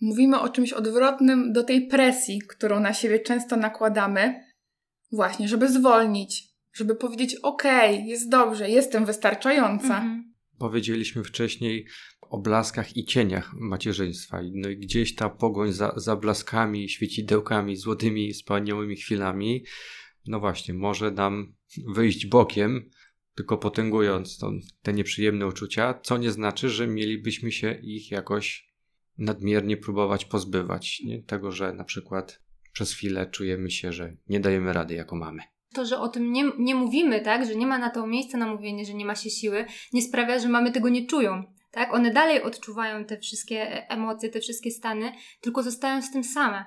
Mówimy 0.00 0.40
o 0.40 0.48
czymś 0.48 0.72
odwrotnym 0.72 1.52
do 1.52 1.62
tej 1.62 1.86
presji, 1.86 2.40
którą 2.48 2.80
na 2.80 2.94
siebie 2.94 3.20
często 3.20 3.56
nakładamy, 3.56 4.44
właśnie, 5.12 5.48
żeby 5.48 5.68
zwolnić, 5.68 6.44
żeby 6.74 6.94
powiedzieć: 6.94 7.36
OK, 7.42 7.62
jest 8.04 8.28
dobrze, 8.28 8.70
jestem 8.70 9.04
wystarczająca. 9.04 9.96
Mhm. 9.96 10.32
Powiedzieliśmy 10.58 11.24
wcześniej 11.24 11.86
o 12.32 12.38
blaskach 12.38 12.96
i 12.96 13.04
cieniach 13.04 13.52
macierzyństwa. 13.54 14.40
No 14.54 14.68
i 14.68 14.76
gdzieś 14.76 15.14
ta 15.14 15.28
pogoń 15.28 15.72
za, 15.72 15.92
za 15.96 16.16
blaskami, 16.16 16.88
świecidełkami, 16.88 17.76
złotymi, 17.76 18.32
wspaniałymi 18.32 18.96
chwilami, 18.96 19.64
no 20.26 20.40
właśnie, 20.40 20.74
może 20.74 21.10
nam 21.10 21.54
wyjść 21.86 22.26
bokiem, 22.26 22.90
tylko 23.34 23.58
potęgując 23.58 24.38
to, 24.38 24.52
te 24.82 24.92
nieprzyjemne 24.92 25.46
uczucia, 25.46 26.00
co 26.02 26.18
nie 26.18 26.30
znaczy, 26.30 26.68
że 26.68 26.86
mielibyśmy 26.86 27.52
się 27.52 27.72
ich 27.82 28.10
jakoś 28.10 28.72
nadmiernie 29.18 29.76
próbować 29.76 30.24
pozbywać. 30.24 31.00
Nie? 31.04 31.22
Tego, 31.22 31.52
że 31.52 31.72
na 31.72 31.84
przykład 31.84 32.40
przez 32.72 32.92
chwilę 32.92 33.26
czujemy 33.26 33.70
się, 33.70 33.92
że 33.92 34.16
nie 34.28 34.40
dajemy 34.40 34.72
rady 34.72 34.94
jako 34.94 35.16
mamy. 35.16 35.42
To, 35.74 35.86
że 35.86 35.98
o 35.98 36.08
tym 36.08 36.32
nie, 36.32 36.52
nie 36.58 36.74
mówimy, 36.74 37.20
tak, 37.20 37.46
że 37.46 37.54
nie 37.54 37.66
ma 37.66 37.78
na 37.78 37.90
to 37.90 38.06
miejsca 38.06 38.38
na 38.38 38.46
mówienie, 38.46 38.84
że 38.84 38.94
nie 38.94 39.04
ma 39.04 39.14
się 39.14 39.30
siły, 39.30 39.64
nie 39.92 40.02
sprawia, 40.02 40.38
że 40.38 40.48
mamy 40.48 40.72
tego 40.72 40.88
nie 40.88 41.06
czują. 41.06 41.44
Tak? 41.70 41.94
One 41.94 42.12
dalej 42.12 42.42
odczuwają 42.42 43.04
te 43.04 43.18
wszystkie 43.18 43.88
emocje, 43.88 44.28
te 44.28 44.40
wszystkie 44.40 44.70
stany, 44.70 45.12
tylko 45.40 45.62
zostają 45.62 46.02
z 46.02 46.12
tym 46.12 46.24
same. 46.24 46.64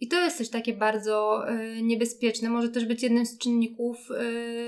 I 0.00 0.08
to 0.08 0.20
jest 0.20 0.38
też 0.38 0.50
takie 0.50 0.72
bardzo 0.72 1.44
y, 1.50 1.82
niebezpieczne. 1.82 2.50
Może 2.50 2.68
też 2.68 2.84
być 2.84 3.02
jednym 3.02 3.26
z 3.26 3.38
czynników 3.38 4.10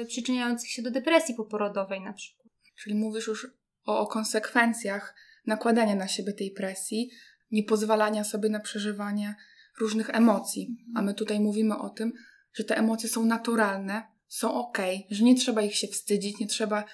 y, 0.03 0.07
przyczyniających 0.07 0.71
się 0.71 0.83
do 0.83 0.91
depresji 0.91 1.35
poporodowej 1.35 2.01
na 2.01 2.13
przykład. 2.13 2.47
Czyli 2.79 2.97
mówisz 2.97 3.27
już 3.27 3.47
o, 3.85 3.99
o 4.01 4.07
konsekwencjach 4.07 5.15
nakładania 5.47 5.95
na 5.95 6.09
siebie 6.09 6.33
tej 6.33 6.51
presji, 6.51 7.11
niepozwalania 7.51 8.25
sobie 8.25 8.49
na 8.49 8.61
przeżywanie 8.61 9.35
różnych 9.81 10.11
emocji. 10.11 10.77
A 10.95 11.03
my 11.03 11.15
tutaj 11.15 11.41
mówimy 11.41 11.79
o 11.79 11.91
tym, 11.91 12.13
że 12.53 12.65
te 12.65 12.77
emocje 12.77 13.09
są 13.09 13.25
naturalne, 13.25 14.03
są 14.29 14.55
ok, 14.55 14.79
że 15.11 15.25
nie 15.25 15.35
trzeba 15.35 15.63
ich 15.63 15.77
się 15.77 15.87
wstydzić, 15.87 16.39
nie 16.39 16.47
trzeba 16.47 16.85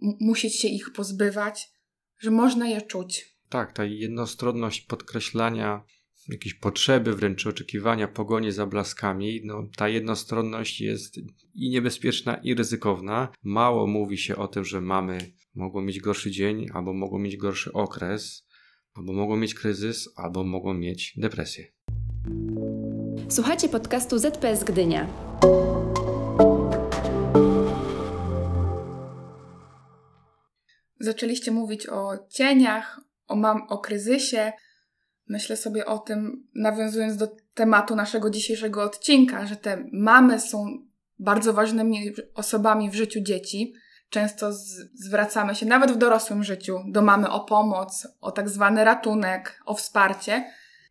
musieć 0.00 0.60
się 0.60 0.68
ich 0.68 0.92
pozbywać, 0.92 1.68
że 2.18 2.30
można 2.30 2.68
je 2.68 2.82
czuć. 2.82 3.38
Tak, 3.48 3.72
ta 3.72 3.84
jednostronność 3.84 4.80
podkreślania 4.80 5.84
jakieś 6.28 6.54
potrzeby, 6.54 7.12
wręcz 7.12 7.46
oczekiwania, 7.46 8.08
pogonie 8.08 8.52
za 8.52 8.66
blaskami, 8.66 9.40
no, 9.44 9.68
ta 9.76 9.88
jednostronność 9.88 10.80
jest 10.80 11.18
i 11.54 11.70
niebezpieczna, 11.70 12.34
i 12.34 12.54
ryzykowna. 12.54 13.28
Mało 13.42 13.86
mówi 13.86 14.18
się 14.18 14.36
o 14.36 14.48
tym, 14.48 14.64
że 14.64 14.80
mamy 14.80 15.18
mogą 15.54 15.80
mieć 15.82 16.00
gorszy 16.00 16.30
dzień, 16.30 16.66
albo 16.74 16.92
mogą 16.92 17.18
mieć 17.18 17.36
gorszy 17.36 17.72
okres, 17.72 18.46
albo 18.94 19.12
mogą 19.12 19.36
mieć 19.36 19.54
kryzys, 19.54 20.08
albo 20.16 20.44
mogą 20.44 20.74
mieć 20.74 21.14
depresję. 21.16 21.64
Słuchajcie 23.28 23.68
podcastu 23.68 24.18
ZPS 24.18 24.64
Gdynia. 24.64 25.08
Zaczęliście 31.00 31.50
mówić 31.50 31.86
o 31.86 32.26
cieniach, 32.30 33.00
o 33.26 33.36
mam 33.36 33.62
o 33.68 33.78
kryzysie, 33.78 34.52
myślę 35.28 35.56
sobie 35.56 35.86
o 35.86 35.98
tym, 35.98 36.46
nawiązując 36.54 37.16
do 37.16 37.28
tematu 37.54 37.96
naszego 37.96 38.30
dzisiejszego 38.30 38.82
odcinka, 38.82 39.46
że 39.46 39.56
te 39.56 39.84
mamy 39.92 40.40
są 40.40 40.66
bardzo 41.18 41.52
ważnymi 41.52 42.12
osobami 42.34 42.90
w 42.90 42.94
życiu 42.94 43.20
dzieci. 43.20 43.74
Często 44.10 44.52
z, 44.52 44.76
zwracamy 44.94 45.54
się, 45.54 45.66
nawet 45.66 45.92
w 45.92 45.96
dorosłym 45.96 46.44
życiu, 46.44 46.78
do 46.86 47.02
mamy 47.02 47.30
o 47.30 47.40
pomoc, 47.40 48.06
o 48.20 48.30
tak 48.30 48.48
zwany 48.48 48.84
ratunek, 48.84 49.60
o 49.66 49.74
wsparcie. 49.74 50.44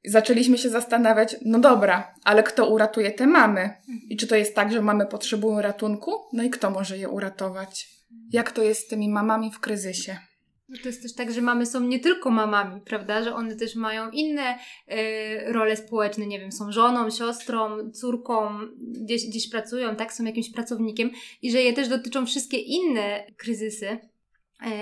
Zaczęliśmy 0.05 0.57
się 0.57 0.69
zastanawiać, 0.69 1.35
no 1.45 1.59
dobra, 1.59 2.15
ale 2.23 2.43
kto 2.43 2.69
uratuje 2.69 3.11
te 3.11 3.27
mamy? 3.27 3.73
I 4.09 4.17
czy 4.17 4.27
to 4.27 4.35
jest 4.35 4.55
tak, 4.55 4.71
że 4.71 4.81
mamy 4.81 5.05
potrzebują 5.05 5.61
ratunku? 5.61 6.11
No 6.33 6.43
i 6.43 6.49
kto 6.49 6.69
może 6.69 6.97
je 6.97 7.09
uratować? 7.09 7.89
Jak 8.31 8.51
to 8.51 8.63
jest 8.63 8.81
z 8.81 8.87
tymi 8.87 9.09
mamami 9.09 9.51
w 9.51 9.59
kryzysie? 9.59 10.17
To 10.67 10.89
jest 10.89 11.01
też 11.01 11.13
tak, 11.13 11.31
że 11.31 11.41
mamy 11.41 11.65
są 11.65 11.79
nie 11.79 11.99
tylko 11.99 12.29
mamami, 12.29 12.81
prawda? 12.81 13.23
Że 13.23 13.35
one 13.35 13.55
też 13.55 13.75
mają 13.75 14.11
inne 14.11 14.57
y, 14.57 15.53
role 15.53 15.77
społeczne, 15.77 16.27
nie 16.27 16.39
wiem, 16.39 16.51
są 16.51 16.71
żoną, 16.71 17.09
siostrą, 17.09 17.91
córką, 17.91 18.59
gdzieś, 18.77 19.27
gdzieś 19.27 19.49
pracują, 19.49 19.95
tak? 19.95 20.13
Są 20.13 20.23
jakimś 20.23 20.51
pracownikiem 20.51 21.11
i 21.41 21.51
że 21.51 21.61
je 21.61 21.73
też 21.73 21.87
dotyczą 21.87 22.25
wszystkie 22.25 22.57
inne 22.57 23.25
kryzysy, 23.37 23.87
y, 23.87 23.99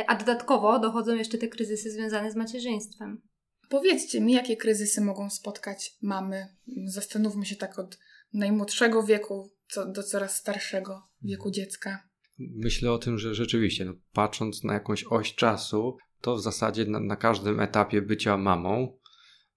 a 0.08 0.16
dodatkowo 0.16 0.80
dochodzą 0.80 1.16
jeszcze 1.16 1.38
te 1.38 1.48
kryzysy 1.48 1.92
związane 1.92 2.32
z 2.32 2.36
macierzyństwem. 2.36 3.22
Powiedzcie 3.70 4.22
mi, 4.22 4.34
jakie 4.34 4.58
kryzysy 4.58 5.02
mogą 5.02 5.30
spotkać 5.30 5.96
mamy. 6.02 6.48
Zastanówmy 6.86 7.46
się 7.46 7.56
tak 7.56 7.80
od 7.80 7.98
najmłodszego 8.34 9.04
wieku 9.04 9.50
co, 9.70 9.86
do 9.86 10.04
coraz 10.04 10.36
starszego 10.36 11.08
wieku 11.22 11.52
dziecka 11.52 12.11
myślę 12.56 12.92
o 12.92 12.98
tym, 12.98 13.18
że 13.18 13.36
rzeczywiście, 13.36 13.86
no, 13.86 13.94
patrząc 14.14 14.64
na 14.64 14.74
jakąś 14.74 15.04
oś 15.04 15.36
czasu, 15.36 15.98
to 16.22 16.36
w 16.36 16.42
zasadzie 16.42 16.86
na, 16.86 17.00
na 17.00 17.16
każdym 17.16 17.60
etapie 17.60 18.02
bycia 18.02 18.38
mamą 18.38 19.00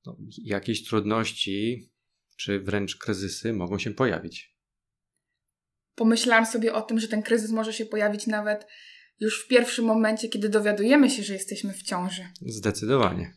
no, 0.06 0.16
jakieś 0.44 0.84
trudności 0.84 1.90
czy 2.36 2.60
wręcz 2.60 2.96
kryzysy 2.96 3.52
mogą 3.52 3.78
się 3.78 3.90
pojawić. 3.90 4.56
Pomyślałam 5.94 6.46
sobie 6.46 6.74
o 6.74 6.82
tym, 6.82 7.00
że 7.00 7.08
ten 7.08 7.22
kryzys 7.22 7.50
może 7.50 7.72
się 7.72 7.86
pojawić 7.86 8.26
nawet 8.26 8.66
już 9.20 9.44
w 9.44 9.48
pierwszym 9.48 9.84
momencie, 9.84 10.28
kiedy 10.28 10.48
dowiadujemy 10.48 11.10
się, 11.10 11.22
że 11.22 11.32
jesteśmy 11.32 11.72
w 11.72 11.82
ciąży. 11.82 12.22
Zdecydowanie 12.40 13.34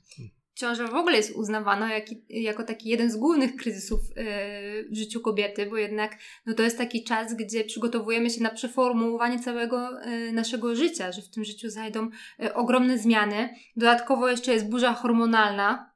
ciąża 0.58 0.88
w 0.88 0.96
ogóle 0.96 1.18
jest 1.18 1.36
uznawana 1.36 1.94
jak, 1.94 2.06
jako 2.30 2.64
taki 2.64 2.90
jeden 2.90 3.12
z 3.12 3.18
głównych 3.18 3.56
kryzysów 3.56 4.02
yy, 4.16 4.90
w 4.92 4.96
życiu 4.96 5.22
kobiety, 5.22 5.66
bo 5.66 5.78
jednak 5.78 6.18
no 6.46 6.54
to 6.54 6.64
jest 6.64 6.78
taki 6.78 7.04
czas, 7.04 7.34
gdzie 7.34 7.64
przygotowujemy 7.64 8.30
się 8.30 8.44
na 8.44 8.50
przeformułowanie 8.50 9.40
całego 9.40 10.02
yy, 10.02 10.32
naszego 10.32 10.76
życia, 10.76 11.12
że 11.12 11.22
w 11.22 11.30
tym 11.30 11.44
życiu 11.44 11.70
zajdą 11.70 12.10
yy, 12.40 12.54
ogromne 12.54 12.98
zmiany. 12.98 13.50
Dodatkowo 13.76 14.30
jeszcze 14.30 14.54
jest 14.54 14.70
burza 14.70 14.94
hormonalna, 14.94 15.92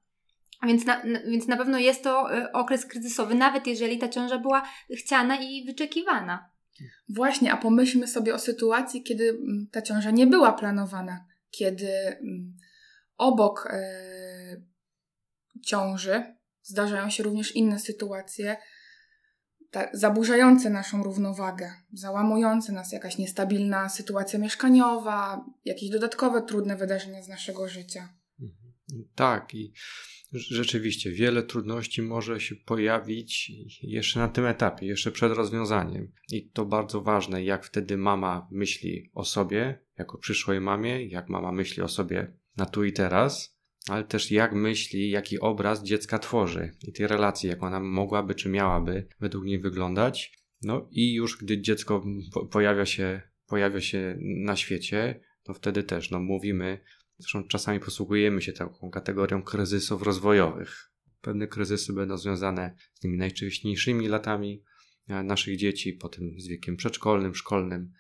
więc 0.64 0.86
na, 0.86 1.02
więc 1.28 1.48
na 1.48 1.58
pewno 1.58 1.80
jest 1.80 2.04
to 2.04 2.30
okres 2.54 2.86
kryzysowy, 2.86 3.36
nawet 3.36 3.68
jeżeli 3.68 3.98
ta 3.98 4.10
ciąża 4.10 4.38
była 4.38 4.64
chciana 4.98 5.36
i 5.36 5.66
wyczekiwana. 5.66 6.50
Właśnie, 7.10 7.54
a 7.54 7.58
pomyślmy 7.58 8.08
sobie 8.08 8.36
o 8.36 8.40
sytuacji, 8.40 9.04
kiedy 9.04 9.30
mm, 9.30 9.68
ta 9.72 9.82
ciąża 9.82 10.12
nie 10.12 10.28
była 10.28 10.54
planowana, 10.54 11.26
kiedy 11.52 11.88
mm, 11.88 12.54
obok 13.18 13.68
e, 13.72 14.41
ciąży 15.62 16.36
zdarzają 16.62 17.10
się 17.10 17.24
również 17.24 17.56
inne 17.56 17.80
sytuacje 17.80 18.58
zaburzające 19.94 20.70
naszą 20.70 21.04
równowagę, 21.04 21.72
załamujące 21.94 22.72
nas 22.72 22.92
jakaś 22.92 23.18
niestabilna 23.18 23.90
sytuacja 23.90 24.40
mieszkaniowa, 24.40 25.46
jakieś 25.66 25.90
dodatkowe 25.90 26.42
trudne 26.42 26.76
wydarzenia 26.76 27.24
z 27.24 27.28
naszego 27.28 27.68
życia. 27.68 28.10
Mhm. 28.40 28.74
Tak, 29.16 29.54
i 29.54 29.74
rzeczywiście 30.34 31.12
wiele 31.12 31.44
trudności 31.44 32.02
może 32.02 32.40
się 32.40 32.56
pojawić 32.56 33.52
jeszcze 33.82 34.20
na 34.20 34.28
tym 34.28 34.46
etapie, 34.46 34.86
jeszcze 34.86 35.12
przed 35.12 35.34
rozwiązaniem. 35.34 36.12
I 36.32 36.50
to 36.50 36.66
bardzo 36.66 37.02
ważne, 37.02 37.44
jak 37.44 37.66
wtedy 37.66 37.98
mama 37.98 38.48
myśli 38.52 39.12
o 39.14 39.26
sobie, 39.26 39.86
jako 39.98 40.18
przyszłej 40.18 40.62
mamie, 40.62 41.06
jak 41.06 41.30
mama 41.30 41.52
myśli 41.52 41.84
o 41.84 41.88
sobie 41.88 42.38
na 42.58 42.66
tu 42.66 42.84
i 42.84 42.94
teraz, 42.94 43.61
ale 43.90 44.04
też 44.04 44.32
jak 44.32 44.54
myśli, 44.54 45.10
jaki 45.10 45.40
obraz 45.40 45.84
dziecka 45.84 46.20
tworzy 46.20 46.72
i 46.88 46.94
tej 46.94 47.08
relacji, 47.08 47.50
jak 47.50 47.64
ona 47.64 47.80
mogłaby 47.80 48.36
czy 48.36 48.50
miałaby 48.50 49.08
według 49.20 49.46
niej 49.46 49.60
wyglądać. 49.60 50.42
No 50.62 50.88
i 50.92 51.14
już 51.14 51.38
gdy 51.38 51.62
dziecko 51.62 52.04
pojawia 52.52 52.86
się, 52.86 53.22
pojawia 53.48 53.82
się 53.82 54.18
na 54.20 54.56
świecie, 54.56 55.22
to 55.44 55.54
wtedy 55.54 55.84
też 55.84 56.12
no, 56.12 56.20
mówimy, 56.20 56.80
zresztą 57.18 57.48
czasami 57.48 57.80
posługujemy 57.80 58.42
się 58.42 58.54
taką 58.54 58.92
kategorią 58.92 59.44
kryzysów 59.44 60.02
rozwojowych. 60.02 60.92
Pewne 61.22 61.48
kryzysy 61.48 61.94
będą 61.94 62.18
związane 62.18 62.76
z 62.94 63.00
tymi 63.00 63.18
najwcześniejszymi 63.18 64.08
latami 64.08 64.64
e, 65.08 65.24
naszych 65.24 65.58
dzieci, 65.58 65.94
potem 65.94 66.32
z 66.38 66.48
wiekiem 66.48 66.76
przedszkolnym, 66.78 67.36
szkolnym, 67.36 67.92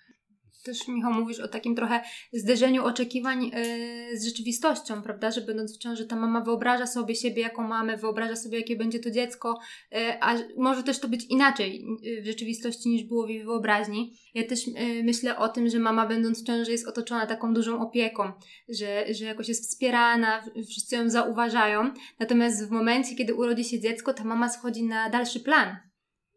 też 0.63 0.88
Michał 0.88 1.13
mówisz 1.13 1.39
o 1.39 1.48
takim 1.48 1.75
trochę 1.75 2.01
zderzeniu 2.34 2.86
oczekiwań 2.86 3.44
yy, 3.44 4.20
z 4.20 4.25
rzeczywistością, 4.25 5.01
prawda? 5.01 5.32
Że 5.32 5.41
będąc 5.41 5.75
w 5.75 5.77
ciąży 5.77 6.06
ta 6.06 6.15
mama 6.15 6.41
wyobraża 6.41 6.88
sobie 6.88 7.15
siebie 7.15 7.41
jako 7.41 7.62
mamę, 7.62 7.98
wyobraża 7.98 8.36
sobie 8.36 8.58
jakie 8.58 8.75
będzie 8.75 9.00
to 9.00 9.12
dziecko, 9.12 9.60
yy, 9.91 10.22
a 10.22 10.36
może 10.58 10.84
też 10.84 11.00
to 11.00 11.08
być 11.08 11.25
inaczej 11.25 11.86
yy, 12.01 12.22
w 12.22 12.25
rzeczywistości 12.25 12.89
niż 12.89 13.03
było 13.03 13.27
w 13.27 13.30
jej 13.30 13.44
wyobraźni. 13.44 14.13
Ja 14.34 14.48
też 14.48 14.68
y, 14.68 14.72
myślę 15.03 15.38
o 15.38 15.48
tym, 15.48 15.70
że 15.70 15.80
mama 15.80 16.08
będąc 16.08 16.41
w 16.41 16.46
ciąży 16.46 16.72
jest 16.72 16.88
otoczona 16.88 17.27
taką 17.27 17.53
dużą 17.53 17.82
opieką, 17.82 18.32
że, 18.70 19.13
że 19.13 19.25
jakoś 19.25 19.50
jest 19.50 19.70
wspierana, 19.70 20.44
wszyscy 20.70 20.96
ją 20.96 21.10
zauważają. 21.10 21.94
Natomiast 22.20 22.68
w 22.68 22.72
momencie, 22.72 23.15
kiedy 23.15 23.36
urodzi 23.36 23.63
się 23.63 23.80
dziecko, 23.80 24.13
ta 24.13 24.24
mama 24.24 24.50
schodzi 24.50 24.84
na 24.84 25.10
dalszy 25.10 25.39
plan 25.39 25.90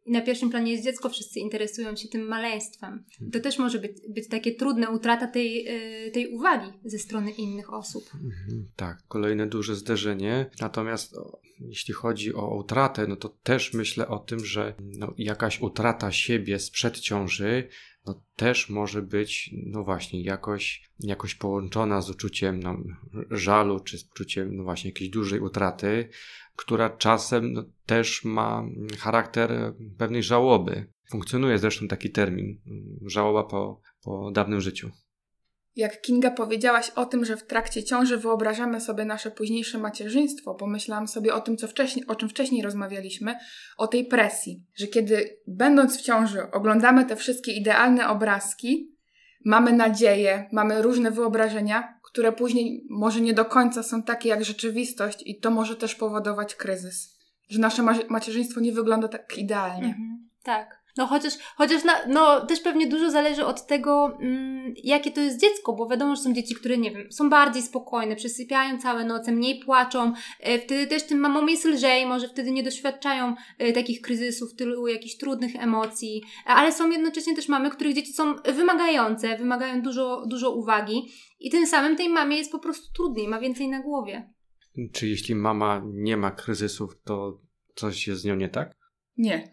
i 0.05 0.13
na 0.13 0.21
pierwszym 0.21 0.51
planie 0.51 0.73
jest 0.73 0.85
dziecko, 0.85 1.09
wszyscy 1.09 1.41
interesują 1.41 1.97
się 1.97 2.09
tym 2.09 2.29
maleństwem. 2.29 3.05
To 3.33 3.41
też 3.41 3.59
może 3.59 3.79
być, 3.79 3.93
być 4.09 4.29
takie 4.29 4.55
trudne, 4.55 4.91
utrata 4.91 5.27
tej, 5.27 5.67
e, 5.67 6.11
tej 6.11 6.29
uwagi 6.29 6.73
ze 6.85 6.99
strony 6.99 7.31
innych 7.31 7.73
osób. 7.73 8.05
Mhm, 8.15 8.69
tak, 8.77 8.99
kolejne 9.09 9.47
duże 9.47 9.75
zderzenie. 9.75 10.51
Natomiast 10.61 11.17
jeśli 11.61 11.95
chodzi 11.95 12.35
o 12.35 12.57
utratę, 12.57 13.07
no 13.07 13.17
to 13.17 13.29
też 13.29 13.73
myślę 13.73 14.09
o 14.09 14.19
tym, 14.19 14.45
że 14.45 14.75
no, 14.81 15.15
jakaś 15.19 15.61
utrata 15.61 16.13
siebie 16.13 16.59
sprzed 16.59 17.01
ciąży 17.01 17.69
no 18.07 18.23
też 18.37 18.69
może 18.69 19.03
być, 19.03 19.51
no 19.53 19.85
właśnie, 19.85 20.23
jakoś, 20.23 20.91
jakoś 21.01 21.35
połączona 21.35 22.01
z 22.01 22.11
uczuciem 22.11 22.61
no, 22.61 22.77
żalu, 23.31 23.81
czy 23.81 23.99
z 23.99 24.05
uczuciem, 24.05 24.57
no 24.57 24.65
właśnie, 24.65 24.91
jakiejś 24.91 25.11
dużej 25.11 25.41
utraty, 25.41 26.09
która 26.57 26.91
czasem 26.91 27.73
też 27.87 28.25
ma 28.25 28.65
charakter 28.99 29.75
pewnej 29.99 30.23
żałoby. 30.23 30.87
Funkcjonuje 31.11 31.59
zresztą 31.59 31.89
taki 31.89 32.11
termin, 32.11 32.61
żałoba 33.07 33.45
po, 33.45 33.81
po 34.05 34.31
dawnym 34.31 34.61
życiu. 34.61 34.91
Jak 35.77 36.01
Kinga 36.01 36.31
powiedziałaś 36.31 36.91
o 36.91 37.07
tym, 37.07 37.25
że 37.25 37.37
w 37.37 37.47
trakcie 37.47 37.85
ciąży 37.85 38.17
wyobrażamy 38.17 38.81
sobie 38.81 39.05
nasze 39.05 39.31
późniejsze 39.31 39.79
macierzyństwo, 39.79 40.55
pomyślałam 40.55 41.09
sobie 41.09 41.35
o 41.35 41.41
tym, 41.41 41.57
co 41.57 41.69
wcześniej, 41.69 42.07
o 42.07 42.15
czym 42.15 42.29
wcześniej 42.29 42.63
rozmawialiśmy, 42.63 43.35
o 43.77 43.87
tej 43.87 44.05
presji, 44.05 44.65
że 44.75 44.87
kiedy 44.87 45.37
będąc 45.47 45.99
w 45.99 46.03
ciąży 46.03 46.51
oglądamy 46.51 47.05
te 47.05 47.17
wszystkie 47.17 47.53
idealne 47.53 48.09
obrazki, 48.09 48.95
mamy 49.45 49.73
nadzieję, 49.73 50.49
mamy 50.53 50.83
różne 50.83 51.11
wyobrażenia, 51.11 51.94
które 52.15 52.33
później 52.33 52.87
może 52.91 53.21
nie 53.21 53.35
do 53.35 53.45
końca 53.45 53.83
są 53.83 54.03
takie 54.03 54.29
jak 54.29 54.45
rzeczywistość 54.45 55.23
i 55.27 55.41
to 55.41 55.51
może 55.51 55.77
też 55.77 55.95
powodować 55.95 56.55
kryzys. 56.55 57.19
Że 57.49 57.59
nasze 57.59 57.83
macierzyństwo 58.09 58.61
nie 58.61 58.73
wygląda 58.73 59.09
tak 59.09 59.39
idealnie. 59.39 59.87
Mhm, 59.87 60.29
tak. 60.43 60.84
No 60.97 61.07
chociaż, 61.07 61.33
chociaż 61.57 61.85
na, 61.85 61.93
no, 62.09 62.47
też 62.47 62.61
pewnie 62.61 62.87
dużo 62.87 63.11
zależy 63.11 63.47
od 63.47 63.67
tego, 63.67 64.19
mm, 64.21 64.75
jakie 64.85 65.11
to 65.11 65.21
jest 65.21 65.41
dziecko, 65.41 65.73
bo 65.73 65.89
wiadomo, 65.89 66.17
że 66.17 66.23
są 66.23 66.33
dzieci, 66.33 66.55
które, 66.55 66.79
nie 66.79 66.91
wiem, 66.91 67.13
są 67.13 67.31
bardziej 67.31 67.63
spokojne, 67.63 68.17
przesypiają 68.17 68.79
całe 68.79 69.05
noce, 69.05 69.33
mniej 69.33 69.61
płaczą, 69.65 70.13
e, 70.41 70.59
wtedy 70.59 70.87
też 70.87 71.03
tym 71.03 71.19
mamom 71.19 71.49
jest 71.49 71.65
lżej, 71.65 72.07
może 72.07 72.29
wtedy 72.29 72.51
nie 72.51 72.63
doświadczają 72.63 73.35
e, 73.59 73.73
takich 73.73 74.01
kryzysów, 74.01 74.55
tylu 74.55 74.87
jakichś 74.87 75.17
trudnych 75.17 75.57
emocji, 75.57 76.23
ale 76.47 76.73
są 76.73 76.91
jednocześnie 76.91 77.37
też 77.37 77.49
mamy, 77.49 77.71
których 77.71 77.95
dzieci 77.95 78.13
są 78.13 78.35
wymagające, 78.37 79.39
wymagają 79.39 79.83
dużo, 79.83 80.25
dużo 80.27 80.51
uwagi 80.51 81.03
i 81.41 81.51
tym 81.51 81.67
samym 81.67 81.97
tej 81.97 82.09
mamie 82.09 82.37
jest 82.37 82.53
po 82.53 82.59
prostu 82.59 82.93
trudniej, 82.93 83.29
ma 83.29 83.41
więcej 83.41 83.69
na 83.69 83.83
głowie. 83.83 84.31
Czy 84.93 85.09
jeśli 85.09 85.35
mama 85.35 85.83
nie 85.93 86.17
ma 86.17 86.31
kryzysów, 86.31 87.03
to 87.05 87.41
coś 87.75 88.07
jest 88.07 88.21
z 88.21 88.25
nią 88.25 88.37
nie 88.37 88.49
tak? 88.49 88.84
Nie. 89.19 89.49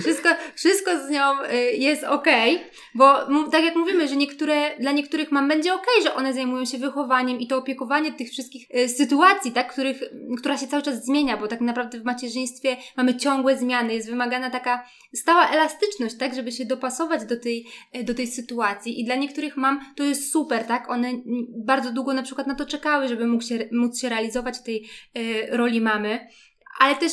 Wszystko, 0.00 0.28
wszystko 0.54 1.06
z 1.06 1.10
nią 1.10 1.42
y, 1.42 1.76
jest 1.76 2.04
okej, 2.04 2.60
bo 2.94 3.14
tak 3.50 3.64
jak 3.64 3.76
mówimy, 3.76 4.08
że 4.08 4.16
niektóre, 4.16 4.78
dla 4.78 4.92
niektórych 4.92 5.32
mam 5.32 5.48
będzie 5.48 5.74
okej, 5.74 6.02
że 6.02 6.14
one 6.14 6.34
zajmują 6.34 6.64
się 6.64 6.78
wychowaniem 6.78 7.40
i 7.40 7.46
to 7.46 7.56
opiekowanie 7.56 8.12
tych 8.12 8.30
wszystkich 8.30 8.70
y, 8.70 8.88
sytuacji, 8.88 9.52
tak, 9.52 9.72
których, 9.72 10.02
która 10.38 10.58
się 10.58 10.66
cały 10.66 10.82
czas 10.82 11.04
zmienia, 11.04 11.36
bo 11.36 11.48
tak 11.48 11.60
naprawdę 11.60 12.00
w 12.00 12.04
macierzyństwie 12.04 12.76
mamy 12.96 13.16
ciągłe 13.16 13.56
zmiany, 13.56 13.94
jest 13.94 14.10
wymagana 14.10 14.50
taka 14.50 14.84
stała 15.14 15.48
elastyczność, 15.48 16.16
tak, 16.18 16.34
żeby 16.34 16.52
się 16.52 16.64
dopasować 16.64 17.24
do 17.24 17.40
tej, 17.40 17.66
y, 17.96 18.04
do 18.04 18.14
tej 18.14 18.26
sytuacji 18.26 19.00
i 19.00 19.04
dla 19.04 19.14
niektórych 19.14 19.56
mam 19.56 19.80
to 19.96 20.04
jest 20.04 20.32
super, 20.32 20.64
tak, 20.64 20.90
one 20.90 21.12
bardzo 21.48 21.92
długo 21.92 22.14
na 22.14 22.22
przykład 22.22 22.46
na 22.46 22.54
to 22.54 22.66
czekały, 22.66 23.08
żeby 23.08 23.26
mógł 23.26 23.44
się, 23.44 23.68
móc 23.72 24.00
się 24.00 24.08
realizować 24.08 24.58
w 24.58 24.62
tej 24.62 24.88
roli 25.50 25.80
mamy, 25.80 26.28
ale 26.80 26.96
też 26.96 27.12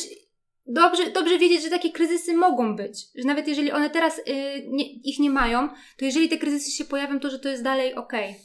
dobrze, 0.68 1.10
dobrze 1.10 1.38
wiedzieć, 1.38 1.62
że 1.62 1.70
takie 1.70 1.92
kryzysy 1.92 2.36
mogą 2.36 2.76
być. 2.76 3.06
Że 3.14 3.28
nawet 3.28 3.48
jeżeli 3.48 3.72
one 3.72 3.90
teraz 3.90 4.18
y, 4.18 4.22
nie, 4.68 4.92
ich 4.92 5.18
nie 5.18 5.30
mają, 5.30 5.68
to 5.68 6.04
jeżeli 6.04 6.28
te 6.28 6.38
kryzysy 6.38 6.70
się 6.70 6.84
pojawią, 6.84 7.20
to 7.20 7.30
że 7.30 7.38
to 7.38 7.48
jest 7.48 7.62
dalej 7.62 7.94
okej. 7.94 8.36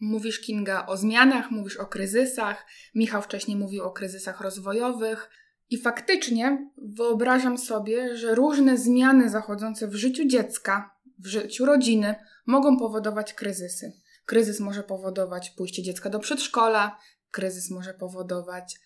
Mówisz, 0.00 0.40
Kinga, 0.40 0.86
o 0.86 0.96
zmianach, 0.96 1.50
mówisz 1.50 1.76
o 1.76 1.86
kryzysach. 1.86 2.66
Michał 2.94 3.22
wcześniej 3.22 3.56
mówił 3.56 3.84
o 3.84 3.90
kryzysach 3.90 4.40
rozwojowych. 4.40 5.30
I 5.70 5.78
faktycznie 5.78 6.70
wyobrażam 6.78 7.58
sobie, 7.58 8.16
że 8.16 8.34
różne 8.34 8.78
zmiany 8.78 9.28
zachodzące 9.28 9.88
w 9.88 9.94
życiu 9.94 10.24
dziecka, 10.24 10.96
w 11.18 11.26
życiu 11.26 11.66
rodziny 11.66 12.14
mogą 12.46 12.78
powodować 12.78 13.34
kryzysy. 13.34 13.92
Kryzys 14.24 14.60
może 14.60 14.82
powodować 14.82 15.50
pójście 15.50 15.82
dziecka 15.82 16.10
do 16.10 16.18
przedszkola, 16.18 16.98
kryzys 17.30 17.70
może 17.70 17.94
powodować 17.94 18.80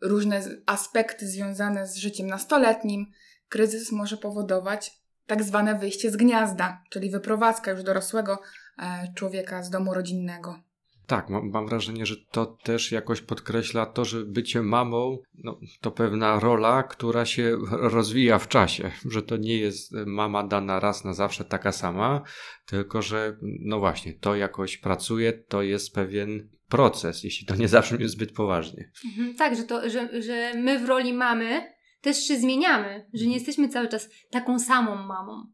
różne 0.00 0.42
aspekty 0.66 1.28
związane 1.28 1.86
z 1.86 1.96
życiem 1.96 2.26
nastoletnim, 2.26 3.06
kryzys 3.48 3.92
może 3.92 4.16
powodować 4.16 5.00
tak 5.26 5.42
zwane 5.42 5.78
wyjście 5.78 6.10
z 6.10 6.16
gniazda, 6.16 6.82
czyli 6.90 7.10
wyprowadzka 7.10 7.70
już 7.70 7.82
dorosłego 7.82 8.38
e, 8.78 9.12
człowieka 9.14 9.62
z 9.62 9.70
domu 9.70 9.94
rodzinnego. 9.94 10.69
Tak, 11.10 11.30
mam, 11.30 11.50
mam 11.50 11.66
wrażenie, 11.66 12.06
że 12.06 12.16
to 12.30 12.46
też 12.46 12.92
jakoś 12.92 13.20
podkreśla 13.20 13.86
to, 13.86 14.04
że 14.04 14.24
bycie 14.24 14.62
mamą 14.62 15.18
no, 15.34 15.60
to 15.80 15.90
pewna 15.90 16.40
rola, 16.40 16.82
która 16.82 17.24
się 17.24 17.56
rozwija 17.70 18.38
w 18.38 18.48
czasie, 18.48 18.90
że 19.04 19.22
to 19.22 19.36
nie 19.36 19.56
jest 19.56 19.92
mama 20.06 20.44
dana 20.44 20.80
raz 20.80 21.04
na 21.04 21.14
zawsze 21.14 21.44
taka 21.44 21.72
sama, 21.72 22.22
tylko 22.66 23.02
że 23.02 23.36
no 23.60 23.78
właśnie, 23.78 24.14
to 24.14 24.36
jakoś 24.36 24.78
pracuje, 24.78 25.32
to 25.32 25.62
jest 25.62 25.94
pewien 25.94 26.48
proces, 26.68 27.24
jeśli 27.24 27.46
to 27.46 27.54
nie 27.54 27.68
zabrzmi 27.68 28.08
zbyt 28.08 28.32
poważnie. 28.32 28.90
Mhm, 29.04 29.34
tak, 29.34 29.56
że, 29.56 29.62
to, 29.62 29.90
że, 29.90 30.22
że 30.22 30.52
my 30.54 30.78
w 30.78 30.88
roli 30.88 31.12
mamy 31.12 31.72
też 32.00 32.16
się 32.16 32.36
zmieniamy, 32.36 33.06
że 33.14 33.26
nie 33.26 33.34
jesteśmy 33.34 33.68
cały 33.68 33.88
czas 33.88 34.08
taką 34.30 34.58
samą 34.58 34.94
mamą. 34.96 35.52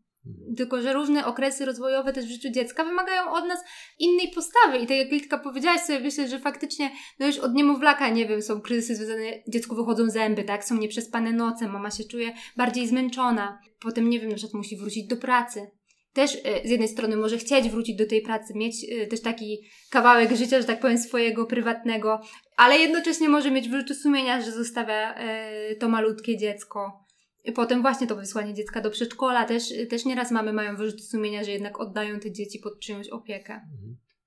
Tylko, 0.57 0.83
że 0.83 0.93
różne 0.93 1.27
okresy 1.27 1.65
rozwojowe 1.65 2.13
też 2.13 2.25
w 2.25 2.29
życiu 2.29 2.51
dziecka 2.51 2.85
wymagają 2.85 3.31
od 3.31 3.49
nas 3.49 3.61
innej 3.99 4.29
postawy. 4.35 4.79
I 4.79 4.87
tak 4.87 4.97
jak 4.97 5.13
Litka 5.13 5.39
powiedziałaś 5.39 5.81
sobie, 5.81 6.01
myślę, 6.01 6.29
że 6.29 6.39
faktycznie 6.39 6.91
no 7.19 7.27
już 7.27 7.39
od 7.39 7.55
niemowlaka, 7.55 8.09
nie 8.09 8.27
wiem, 8.27 8.43
są 8.43 8.61
kryzysy 8.61 8.97
związane, 8.97 9.43
dziecku 9.49 9.77
wychodzą 9.77 10.11
zęby, 10.11 10.45
tak? 10.45 10.65
Są 10.65 10.77
nieprzespane 10.77 11.33
noce, 11.33 11.69
mama 11.69 11.91
się 11.91 12.05
czuje 12.05 12.33
bardziej 12.57 12.87
zmęczona. 12.87 13.59
Potem, 13.81 14.11
nie 14.11 14.21
wiem, 14.21 14.29
na 14.29 14.37
przykład 14.37 14.55
musi 14.55 14.77
wrócić 14.77 15.07
do 15.07 15.17
pracy. 15.17 15.67
Też 16.13 16.39
e, 16.45 16.69
z 16.69 16.71
jednej 16.71 16.89
strony 16.89 17.17
może 17.17 17.39
chcieć 17.39 17.69
wrócić 17.69 17.97
do 17.97 18.07
tej 18.07 18.23
pracy, 18.23 18.55
mieć 18.55 18.75
e, 18.91 19.07
też 19.07 19.23
taki 19.23 19.59
kawałek 19.91 20.37
życia, 20.37 20.61
że 20.61 20.67
tak 20.67 20.81
powiem, 20.81 20.99
swojego 20.99 21.47
prywatnego, 21.47 22.21
ale 22.57 22.79
jednocześnie 22.79 23.29
może 23.29 23.51
mieć 23.51 23.69
wyrzuty 23.69 23.95
sumienia, 23.95 24.41
że 24.41 24.53
zostawia 24.53 25.15
e, 25.15 25.75
to 25.75 25.89
malutkie 25.89 26.37
dziecko. 26.37 27.06
Potem 27.55 27.83
właśnie 27.83 28.07
to 28.07 28.17
wysłanie 28.17 28.55
dziecka 28.55 28.81
do 28.81 28.91
przedszkola. 28.91 29.45
Też, 29.45 29.73
też 29.91 30.05
nieraz 30.05 30.31
mamy 30.31 30.53
mają 30.53 30.77
wyrzuty 30.77 31.03
sumienia, 31.03 31.45
że 31.45 31.51
jednak 31.51 31.81
oddają 31.81 32.21
te 32.21 32.33
dzieci 32.33 32.59
pod 32.59 32.81
czyjąś 32.81 33.09
opiekę. 33.09 33.61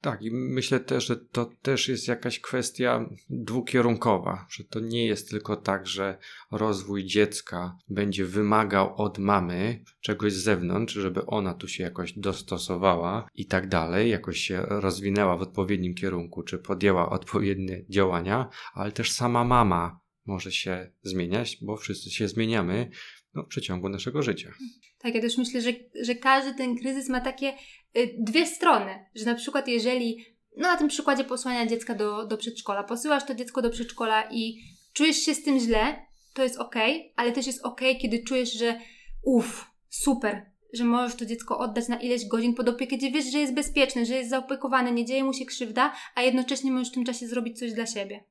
Tak, 0.01 0.21
i 0.21 0.31
myślę 0.31 0.79
też, 0.79 1.05
że 1.05 1.17
to 1.17 1.51
też 1.61 1.89
jest 1.89 2.07
jakaś 2.07 2.39
kwestia 2.39 3.09
dwukierunkowa, 3.29 4.45
że 4.49 4.63
to 4.63 4.79
nie 4.79 5.05
jest 5.05 5.29
tylko 5.29 5.55
tak, 5.55 5.87
że 5.87 6.17
rozwój 6.51 7.05
dziecka 7.05 7.77
będzie 7.89 8.25
wymagał 8.25 8.95
od 8.95 9.17
mamy 9.17 9.83
czegoś 10.01 10.33
z 10.33 10.43
zewnątrz, 10.43 10.93
żeby 10.93 11.25
ona 11.25 11.53
tu 11.53 11.67
się 11.67 11.83
jakoś 11.83 12.13
dostosowała 12.13 13.27
i 13.35 13.45
tak 13.45 13.67
dalej, 13.67 14.09
jakoś 14.09 14.39
się 14.39 14.61
rozwinęła 14.61 15.37
w 15.37 15.41
odpowiednim 15.41 15.95
kierunku, 15.95 16.43
czy 16.43 16.57
podjęła 16.57 17.09
odpowiednie 17.09 17.85
działania, 17.89 18.49
ale 18.73 18.91
też 18.91 19.11
sama 19.11 19.43
mama 19.43 19.99
może 20.29 20.51
się 20.51 20.91
zmieniać, 21.03 21.57
bo 21.61 21.77
wszyscy 21.77 22.09
się 22.11 22.27
zmieniamy 22.27 22.89
no, 23.33 23.43
w 23.43 23.47
przeciągu 23.47 23.89
naszego 23.89 24.21
życia. 24.21 24.51
Tak, 24.99 25.15
ja 25.15 25.21
też 25.21 25.37
myślę, 25.37 25.61
że, 25.61 25.73
że 26.01 26.15
każdy 26.15 26.53
ten 26.53 26.77
kryzys 26.77 27.09
ma 27.09 27.21
takie 27.21 27.53
y, 27.97 28.15
dwie 28.19 28.45
strony. 28.45 29.05
Że 29.15 29.25
na 29.25 29.35
przykład 29.35 29.67
jeżeli, 29.67 30.25
no 30.57 30.67
na 30.67 30.77
tym 30.77 30.87
przykładzie 30.87 31.23
posłania 31.23 31.67
dziecka 31.67 31.95
do, 31.95 32.25
do 32.25 32.37
przedszkola, 32.37 32.83
posyłasz 32.83 33.25
to 33.25 33.35
dziecko 33.35 33.61
do 33.61 33.69
przedszkola 33.69 34.29
i 34.31 34.59
czujesz 34.93 35.17
się 35.17 35.35
z 35.35 35.43
tym 35.43 35.59
źle, 35.59 36.05
to 36.33 36.43
jest 36.43 36.57
okej, 36.57 37.13
ale 37.15 37.31
też 37.31 37.47
jest 37.47 37.65
okej, 37.65 37.97
kiedy 37.97 38.23
czujesz, 38.23 38.53
że 38.53 38.79
uff, 39.23 39.65
super, 39.89 40.45
że 40.73 40.83
możesz 40.83 41.15
to 41.17 41.25
dziecko 41.25 41.57
oddać 41.57 41.87
na 41.87 41.99
ileś 41.99 42.27
godzin 42.27 42.53
pod 42.53 42.69
opiekę, 42.69 42.97
gdzie 42.97 43.11
wiesz, 43.11 43.31
że 43.31 43.39
jest 43.39 43.53
bezpieczny, 43.53 44.05
że 44.05 44.15
jest 44.15 44.29
zaopiekowany, 44.29 44.91
nie 44.91 45.05
dzieje 45.05 45.23
mu 45.23 45.33
się 45.33 45.45
krzywda, 45.45 45.93
a 46.15 46.21
jednocześnie 46.21 46.71
możesz 46.71 46.89
w 46.89 46.93
tym 46.93 47.05
czasie 47.05 47.27
zrobić 47.27 47.59
coś 47.59 47.73
dla 47.73 47.85
siebie. 47.85 48.23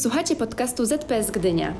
Słuchacie 0.00 0.36
podcastu 0.36 0.86
ZPS 0.86 1.30
Gdynia. 1.30 1.74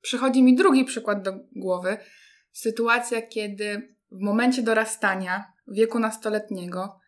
Przychodzi 0.00 0.42
mi 0.42 0.54
drugi 0.54 0.84
przykład 0.84 1.22
do 1.22 1.32
głowy. 1.56 1.96
Sytuacja, 2.52 3.22
kiedy 3.22 3.94
w 4.10 4.20
momencie 4.20 4.62
dorastania, 4.62 5.52
wieku 5.68 5.98
nastoletniego, 5.98 7.00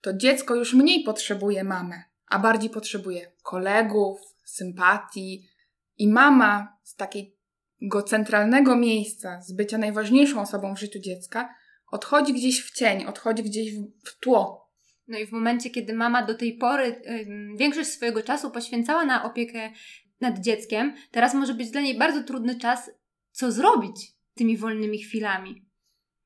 to 0.00 0.12
dziecko 0.12 0.54
już 0.54 0.74
mniej 0.74 1.04
potrzebuje 1.04 1.64
mamę, 1.64 2.02
a 2.28 2.38
bardziej 2.38 2.70
potrzebuje 2.70 3.32
kolegów, 3.42 4.20
sympatii. 4.44 5.48
I 5.96 6.08
mama 6.08 6.78
z 6.82 6.94
takiego 6.94 8.02
centralnego 8.06 8.76
miejsca, 8.76 9.40
z 9.42 9.52
bycia 9.52 9.78
najważniejszą 9.78 10.40
osobą 10.40 10.74
w 10.74 10.80
życiu 10.80 10.98
dziecka, 10.98 11.54
odchodzi 11.90 12.34
gdzieś 12.34 12.64
w 12.64 12.72
cień, 12.72 13.04
odchodzi 13.04 13.42
gdzieś 13.42 13.74
w 14.04 14.18
tło. 14.20 14.67
No 15.08 15.18
i 15.18 15.26
w 15.26 15.32
momencie, 15.32 15.70
kiedy 15.70 15.94
mama 15.94 16.26
do 16.26 16.34
tej 16.34 16.56
pory 16.56 17.02
większość 17.56 17.90
swojego 17.90 18.22
czasu 18.22 18.50
poświęcała 18.50 19.04
na 19.04 19.24
opiekę 19.24 19.72
nad 20.20 20.38
dzieckiem, 20.38 20.94
teraz 21.10 21.34
może 21.34 21.54
być 21.54 21.70
dla 21.70 21.80
niej 21.80 21.98
bardzo 21.98 22.22
trudny 22.22 22.58
czas, 22.58 22.90
co 23.30 23.52
zrobić 23.52 24.12
tymi 24.34 24.56
wolnymi 24.56 24.98
chwilami. 24.98 25.66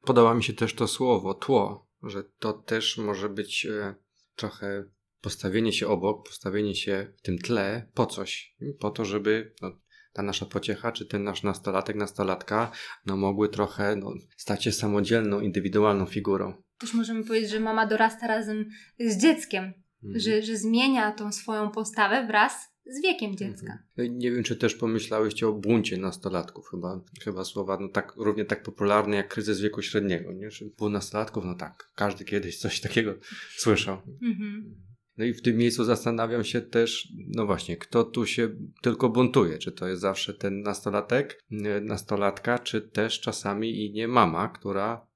Podoba 0.01 0.35
mi 0.35 0.45
się 0.45 0.53
też 0.53 0.75
to 0.75 0.89
słowo, 0.89 1.35
tło, 1.35 1.89
że 2.03 2.25
to 2.39 2.53
też 2.53 2.99
może 2.99 3.29
być 3.29 3.67
e, 3.67 3.95
trochę 4.37 4.85
postawienie 5.21 5.73
się 5.73 5.89
obok, 5.89 6.27
postawienie 6.27 6.75
się 6.75 7.13
w 7.17 7.23
tym 7.23 7.39
tle 7.39 7.89
po 7.95 8.07
coś, 8.07 8.57
po 8.81 8.91
to, 8.91 9.05
żeby 9.05 9.55
no, 9.63 9.71
ta 10.13 10.23
nasza 10.23 10.47
pociecha, 10.47 10.93
czy 10.93 11.07
ten 11.07 11.25
nasz 11.25 11.43
nastolatek, 11.43 11.97
nastolatka, 11.97 12.71
no 13.07 13.17
mogły 13.17 13.49
trochę 13.49 13.97
no, 13.97 14.15
stać 14.37 14.65
się 14.65 14.73
samodzielną, 14.73 15.41
indywidualną 15.41 16.07
figurą. 16.07 16.63
Też 16.83 16.95
możemy 16.95 17.25
powiedzieć, 17.25 17.51
że 17.51 17.61
mama 17.61 17.87
dorasta 17.87 18.27
razem 18.27 18.71
z 19.01 19.17
dzieckiem, 19.17 19.73
Mhm. 20.05 20.21
że, 20.21 20.43
że 20.43 20.57
zmienia 20.57 21.13
tą 21.13 21.33
swoją 21.33 21.71
postawę 21.71 22.27
wraz 22.27 22.73
z 22.87 23.03
wiekiem 23.03 23.37
dziecka. 23.37 23.79
Mhm. 23.99 24.19
Nie 24.19 24.33
wiem, 24.33 24.43
czy 24.43 24.57
też 24.57 24.75
pomyślałyście 24.75 25.49
o 25.49 25.53
buncie 25.53 25.97
nastolatków, 25.97 26.69
chyba, 26.69 27.01
chyba 27.25 27.45
słowa 27.45 27.79
no 27.81 27.89
tak, 27.89 28.13
równie 28.17 28.45
tak 28.45 28.63
popularne 28.63 29.17
jak 29.17 29.29
kryzys 29.29 29.61
wieku 29.61 29.83
średniego, 29.83 30.33
nie? 30.33 30.51
Że 30.51 30.65
bunt 30.79 30.93
nastolatków, 30.93 31.45
no 31.45 31.55
tak, 31.55 31.91
każdy 31.95 32.25
kiedyś 32.25 32.59
coś 32.59 32.81
takiego 32.81 33.15
słyszał. 33.63 34.03
Mhm. 34.23 34.75
No 35.17 35.25
i 35.25 35.35
w 35.35 35.43
tym 35.43 35.57
miejscu 35.57 35.85
zastanawiam 35.85 36.45
się 36.45 36.61
też, 36.61 37.09
no 37.29 37.47
właśnie, 37.47 37.77
kto 37.77 38.05
tu 38.05 38.27
się 38.27 38.57
tylko 38.83 39.09
buntuje? 39.09 39.59
Czy 39.59 39.73
to 39.73 39.89
jest 39.89 40.03
zawsze 40.03 40.35
ten 40.35 40.61
nastolatek, 40.63 41.43
e, 41.51 41.81
nastolatka, 41.81 42.59
czy 42.59 42.81
też 42.81 43.21
czasami 43.21 43.85
i 43.87 43.93
nie 43.93 44.09
mama, 44.09 44.49
która 44.49 45.12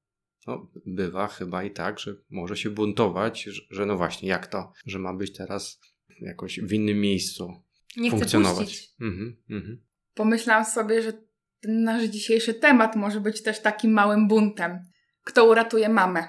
no, 0.47 0.71
bywa 0.87 1.27
chyba 1.27 1.65
i 1.65 1.71
tak, 1.71 1.99
że 1.99 2.15
może 2.31 2.57
się 2.57 2.71
buntować, 2.71 3.43
że, 3.43 3.63
że 3.71 3.87
no 3.87 3.97
właśnie, 3.97 4.29
jak 4.29 4.47
to, 4.47 4.73
że 4.87 4.99
ma 4.99 5.15
być 5.15 5.33
teraz 5.33 5.81
jakoś 6.21 6.61
w 6.61 6.73
innym 6.73 7.01
miejscu 7.01 7.63
Nie 7.97 8.11
funkcjonować. 8.11 8.89
Mhm, 9.01 9.37
mhm. 9.51 9.83
Pomyślałam 10.15 10.65
sobie, 10.65 11.03
że 11.03 11.13
ten 11.61 11.83
nasz 11.83 12.05
dzisiejszy 12.05 12.55
temat 12.55 12.97
może 12.97 13.21
być 13.21 13.43
też 13.43 13.63
takim 13.63 13.93
małym 13.93 14.29
buntem. 14.29 14.85
Kto 15.25 15.49
uratuje 15.49 15.89
mamę? 15.89 16.29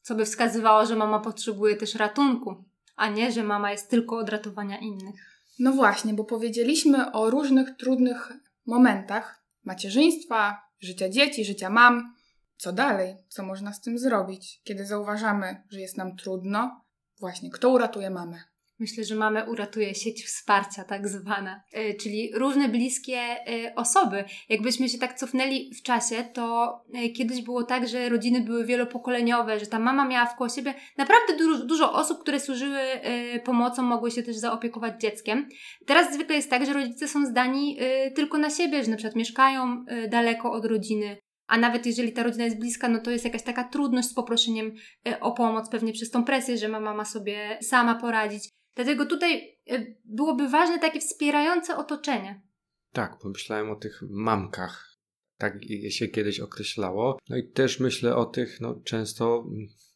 Co 0.00 0.14
by 0.14 0.24
wskazywało, 0.24 0.86
że 0.86 0.96
mama 0.96 1.20
potrzebuje 1.20 1.76
też 1.76 1.94
ratunku, 1.94 2.64
a 2.96 3.08
nie, 3.08 3.32
że 3.32 3.42
mama 3.42 3.72
jest 3.72 3.90
tylko 3.90 4.16
od 4.18 4.28
ratowania 4.28 4.78
innych. 4.78 5.32
No 5.58 5.72
właśnie, 5.72 6.14
bo 6.14 6.24
powiedzieliśmy 6.24 7.12
o 7.12 7.30
różnych 7.30 7.76
trudnych 7.76 8.32
momentach 8.66 9.44
macierzyństwa, 9.64 10.62
życia 10.80 11.08
dzieci, 11.08 11.44
życia 11.44 11.70
mam. 11.70 12.14
Co 12.62 12.72
dalej? 12.72 13.16
Co 13.28 13.42
można 13.42 13.72
z 13.72 13.80
tym 13.80 13.98
zrobić, 13.98 14.60
kiedy 14.64 14.86
zauważamy, 14.86 15.62
że 15.70 15.80
jest 15.80 15.96
nam 15.96 16.16
trudno? 16.16 16.84
Właśnie, 17.20 17.50
kto 17.50 17.70
uratuje 17.70 18.10
mamę? 18.10 18.42
Myślę, 18.78 19.04
że 19.04 19.14
mamę 19.14 19.50
uratuje 19.50 19.94
sieć 19.94 20.24
wsparcia, 20.24 20.84
tak 20.84 21.08
zwana, 21.08 21.64
e, 21.72 21.94
czyli 21.94 22.30
różne 22.34 22.68
bliskie 22.68 23.18
e, 23.18 23.74
osoby. 23.74 24.24
Jakbyśmy 24.48 24.88
się 24.88 24.98
tak 24.98 25.18
cofnęli 25.18 25.74
w 25.74 25.82
czasie, 25.82 26.24
to 26.34 26.74
e, 26.94 27.08
kiedyś 27.08 27.42
było 27.42 27.62
tak, 27.62 27.88
że 27.88 28.08
rodziny 28.08 28.40
były 28.40 28.66
wielopokoleniowe, 28.66 29.60
że 29.60 29.66
ta 29.66 29.78
mama 29.78 30.08
miała 30.08 30.26
wkoło 30.26 30.50
siebie 30.50 30.74
naprawdę 30.98 31.36
dużo, 31.38 31.64
dużo 31.66 31.92
osób, 31.92 32.20
które 32.20 32.40
służyły 32.40 32.80
pomocą, 33.44 33.82
mogły 33.82 34.10
się 34.10 34.22
też 34.22 34.36
zaopiekować 34.36 35.00
dzieckiem. 35.00 35.48
Teraz 35.86 36.14
zwykle 36.14 36.36
jest 36.36 36.50
tak, 36.50 36.66
że 36.66 36.72
rodzice 36.72 37.08
są 37.08 37.26
zdani 37.26 37.78
tylko 38.14 38.38
na 38.38 38.50
siebie, 38.50 38.84
że 38.84 38.90
na 38.90 38.96
przykład 38.96 39.16
mieszkają 39.16 39.84
daleko 40.08 40.52
od 40.52 40.64
rodziny, 40.64 41.16
a 41.52 41.58
nawet 41.58 41.86
jeżeli 41.86 42.12
ta 42.12 42.22
rodzina 42.22 42.44
jest 42.44 42.58
bliska, 42.58 42.88
no 42.88 43.00
to 43.00 43.10
jest 43.10 43.24
jakaś 43.24 43.42
taka 43.42 43.64
trudność 43.64 44.08
z 44.08 44.14
poproszeniem 44.14 44.74
o 45.20 45.32
pomoc, 45.32 45.68
pewnie 45.68 45.92
przez 45.92 46.10
tą 46.10 46.24
presję, 46.24 46.58
że 46.58 46.68
mama 46.68 46.94
ma 46.94 47.04
sobie 47.04 47.58
sama 47.62 47.94
poradzić. 47.94 48.48
Dlatego 48.74 49.06
tutaj 49.06 49.58
e, 49.70 49.86
byłoby 50.04 50.48
ważne 50.48 50.78
takie 50.78 51.00
wspierające 51.00 51.76
otoczenie. 51.76 52.42
Tak, 52.92 53.18
pomyślałem 53.18 53.70
o 53.70 53.76
tych 53.76 54.02
mamkach. 54.10 54.98
Tak 55.38 55.58
się 55.88 56.08
kiedyś 56.08 56.40
określało. 56.40 57.18
No 57.28 57.36
i 57.36 57.48
też 57.48 57.80
myślę 57.80 58.16
o 58.16 58.24
tych, 58.24 58.60
no 58.60 58.80
często 58.84 59.46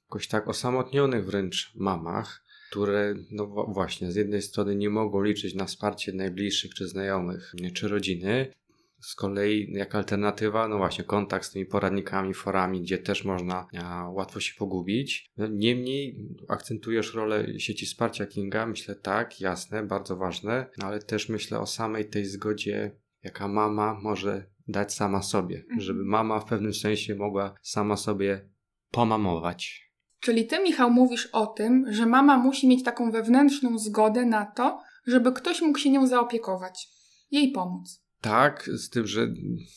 jakoś 0.05 0.29
tak 0.29 0.49
osamotnionych 0.49 1.27
wręcz 1.27 1.73
mamach, 1.75 2.45
które, 2.71 3.15
no 3.31 3.47
właśnie, 3.69 4.13
z 4.13 4.17
jednej 4.17 4.43
strony 4.43 4.77
nie 4.77 4.91
mogą 4.91 5.23
liczyć 5.23 5.55
na 5.55 5.65
wsparcie 5.65 6.13
najbliższych 6.13 6.75
czy 6.75 6.89
znajomych, 6.89 7.55
czy 7.75 7.89
rodziny, 7.89 8.53
z 9.01 9.15
kolei 9.15 9.73
jak 9.73 9.95
alternatywa, 9.95 10.69
no 10.69 10.79
właśnie, 10.79 11.05
kontakt 11.05 11.45
z 11.47 11.51
tymi 11.51 11.67
poradnikami, 11.67 12.35
forami, 12.35 12.83
gdzie 12.83 12.99
też 12.99 13.25
można 13.25 13.67
a, 13.83 14.09
łatwo 14.11 14.41
się 14.41 14.55
pogubić. 14.59 15.31
No, 15.37 15.47
niemniej 15.47 16.29
akcentujesz 16.49 17.15
rolę 17.15 17.61
sieci 17.61 17.87
wsparcia 17.87 18.27
Kinga, 18.27 18.67
myślę 18.67 18.95
tak, 18.95 19.41
jasne, 19.41 19.83
bardzo 19.83 20.17
ważne, 20.17 20.67
no, 20.79 20.87
ale 20.87 20.99
też 20.99 21.29
myślę 21.29 21.61
o 21.61 21.67
samej 21.67 22.09
tej 22.09 22.25
zgodzie, 22.25 22.91
jaka 23.23 23.49
mama 23.49 23.99
może 24.03 24.47
dać 24.69 24.95
sama 24.95 25.23
sobie, 25.23 25.59
mhm. 25.59 25.81
żeby 25.81 26.05
mama 26.05 26.41
w 26.41 26.45
pewnym 26.45 26.75
sensie 26.75 27.15
mogła 27.15 27.55
sama 27.63 27.97
sobie 27.97 28.49
pomamować. 28.91 29.87
Czyli 30.21 30.47
ty, 30.47 30.63
Michał, 30.63 30.91
mówisz 30.91 31.27
o 31.27 31.47
tym, 31.47 31.85
że 31.93 32.07
mama 32.07 32.39
musi 32.39 32.69
mieć 32.69 32.85
taką 32.85 33.11
wewnętrzną 33.11 33.79
zgodę 33.79 34.25
na 34.25 34.47
to, 34.47 34.81
żeby 35.07 35.33
ktoś 35.33 35.63
mógł 35.63 35.79
się 35.79 35.91
nią 35.91 36.07
zaopiekować, 36.07 36.89
jej 37.31 37.53
pomóc. 37.53 38.06
Tak, 38.27 38.71
z 38.73 38.91
tym, 38.91 39.07
że 39.07 39.35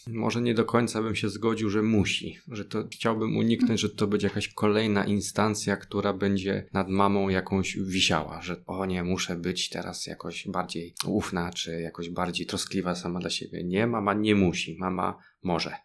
może 0.08 0.42
nie 0.42 0.54
do 0.54 0.66
końca 0.66 1.02
bym 1.02 1.16
się 1.16 1.30
zgodził, 1.30 1.70
że 1.70 1.82
musi, 1.82 2.40
że 2.48 2.66
to 2.66 2.88
chciałbym 2.92 3.38
uniknąć, 3.38 3.80
że 3.80 3.90
to 3.90 4.08
będzie 4.08 4.28
jakaś 4.28 4.48
kolejna 4.48 5.06
instancja, 5.06 5.78
która 5.78 6.14
będzie 6.14 6.70
nad 6.74 6.90
mamą 6.90 7.30
jakąś 7.30 7.78
wisiała, 7.78 8.42
że 8.42 8.66
o 8.66 8.86
nie, 8.86 9.04
muszę 9.04 9.36
być 9.36 9.70
teraz 9.70 10.08
jakoś 10.08 10.48
bardziej 10.48 10.94
ufna, 11.06 11.52
czy 11.52 11.82
jakoś 11.82 12.10
bardziej 12.10 12.46
troskliwa 12.46 12.96
sama 12.96 13.20
dla 13.20 13.30
siebie. 13.30 13.64
Nie, 13.64 13.88
mama 13.88 14.14
nie 14.14 14.36
musi, 14.36 14.78
mama 14.80 15.18
może. 15.44 15.76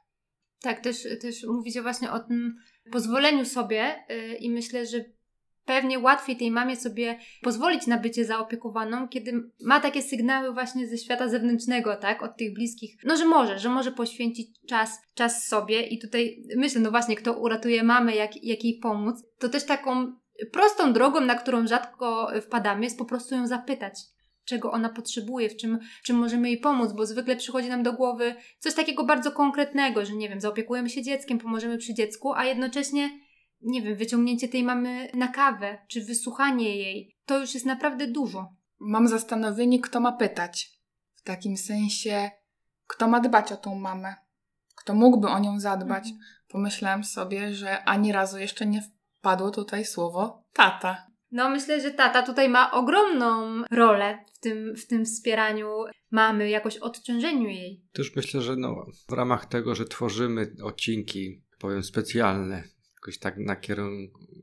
Tak, 0.60 0.80
też, 0.80 1.06
też 1.20 1.44
mówicie 1.46 1.82
właśnie 1.82 2.12
o 2.12 2.20
tym 2.20 2.56
pozwoleniu 2.92 3.44
sobie 3.44 4.04
yy, 4.08 4.34
i 4.34 4.50
myślę, 4.50 4.86
że 4.86 5.04
pewnie 5.64 5.98
łatwiej 5.98 6.36
tej 6.36 6.50
mamie 6.50 6.76
sobie 6.76 7.18
pozwolić 7.42 7.86
na 7.86 7.98
bycie 7.98 8.24
zaopiekowaną, 8.24 9.08
kiedy 9.08 9.50
ma 9.60 9.80
takie 9.80 10.02
sygnały 10.02 10.52
właśnie 10.52 10.86
ze 10.86 10.98
świata 10.98 11.28
zewnętrznego, 11.28 11.96
tak, 11.96 12.22
od 12.22 12.36
tych 12.36 12.54
bliskich, 12.54 12.96
no 13.04 13.16
że 13.16 13.24
może, 13.24 13.58
że 13.58 13.68
może 13.68 13.92
poświęcić 13.92 14.48
czas, 14.68 15.02
czas 15.14 15.48
sobie. 15.48 15.82
I 15.82 15.98
tutaj 15.98 16.42
myślę, 16.56 16.80
no 16.80 16.90
właśnie, 16.90 17.16
kto 17.16 17.38
uratuje 17.38 17.82
mamę, 17.82 18.16
jak, 18.16 18.44
jak 18.44 18.64
jej 18.64 18.78
pomóc, 18.78 19.24
to 19.38 19.48
też 19.48 19.64
taką 19.64 20.12
prostą 20.52 20.92
drogą, 20.92 21.20
na 21.20 21.34
którą 21.34 21.66
rzadko 21.66 22.30
wpadamy, 22.42 22.84
jest 22.84 22.98
po 22.98 23.04
prostu 23.04 23.34
ją 23.34 23.46
zapytać 23.46 23.94
czego 24.44 24.72
ona 24.72 24.88
potrzebuje, 24.88 25.48
w 25.48 25.56
czym, 25.56 25.78
w 26.02 26.06
czym 26.06 26.16
możemy 26.16 26.48
jej 26.48 26.58
pomóc, 26.58 26.92
bo 26.92 27.06
zwykle 27.06 27.36
przychodzi 27.36 27.68
nam 27.68 27.82
do 27.82 27.92
głowy 27.92 28.34
coś 28.58 28.74
takiego 28.74 29.04
bardzo 29.04 29.32
konkretnego, 29.32 30.04
że 30.04 30.12
nie 30.12 30.28
wiem, 30.28 30.40
zaopiekujemy 30.40 30.90
się 30.90 31.02
dzieckiem, 31.02 31.38
pomożemy 31.38 31.78
przy 31.78 31.94
dziecku, 31.94 32.32
a 32.32 32.44
jednocześnie 32.44 33.10
nie 33.64 33.82
wiem, 33.82 33.96
wyciągnięcie 33.96 34.48
tej 34.48 34.64
mamy 34.64 35.08
na 35.14 35.28
kawę, 35.28 35.78
czy 35.88 36.04
wysłuchanie 36.04 36.76
jej, 36.76 37.16
to 37.26 37.40
już 37.40 37.54
jest 37.54 37.66
naprawdę 37.66 38.06
dużo. 38.06 38.54
Mam 38.80 39.08
zastanowienie, 39.08 39.80
kto 39.80 40.00
ma 40.00 40.12
pytać. 40.12 40.70
W 41.14 41.22
takim 41.22 41.56
sensie, 41.56 42.30
kto 42.86 43.08
ma 43.08 43.20
dbać 43.20 43.52
o 43.52 43.56
tą 43.56 43.74
mamę, 43.74 44.14
kto 44.76 44.94
mógłby 44.94 45.28
o 45.28 45.38
nią 45.38 45.60
zadbać. 45.60 46.04
Mhm. 46.04 46.18
Pomyślałam 46.48 47.04
sobie, 47.04 47.54
że 47.54 47.84
ani 47.84 48.12
razu 48.12 48.38
jeszcze 48.38 48.66
nie 48.66 48.82
wpadło 49.18 49.50
tutaj 49.50 49.84
słowo 49.84 50.44
tata. 50.52 51.06
No, 51.30 51.50
myślę, 51.50 51.80
że 51.80 51.90
tata 51.90 52.22
tutaj 52.22 52.48
ma 52.48 52.72
ogromną 52.72 53.62
rolę 53.70 54.24
w 54.34 54.38
tym, 54.38 54.76
w 54.76 54.86
tym 54.86 55.04
wspieraniu 55.04 55.68
mamy, 56.10 56.50
jakoś 56.50 56.76
odciążeniu 56.76 57.48
jej. 57.48 57.84
Też 57.92 58.16
myślę, 58.16 58.40
że 58.40 58.56
no, 58.56 58.86
w 59.08 59.12
ramach 59.12 59.46
tego, 59.46 59.74
że 59.74 59.84
tworzymy 59.84 60.54
odcinki, 60.62 61.42
powiem 61.58 61.82
specjalne, 61.82 62.64
jakoś 63.04 63.18
tak 63.18 63.36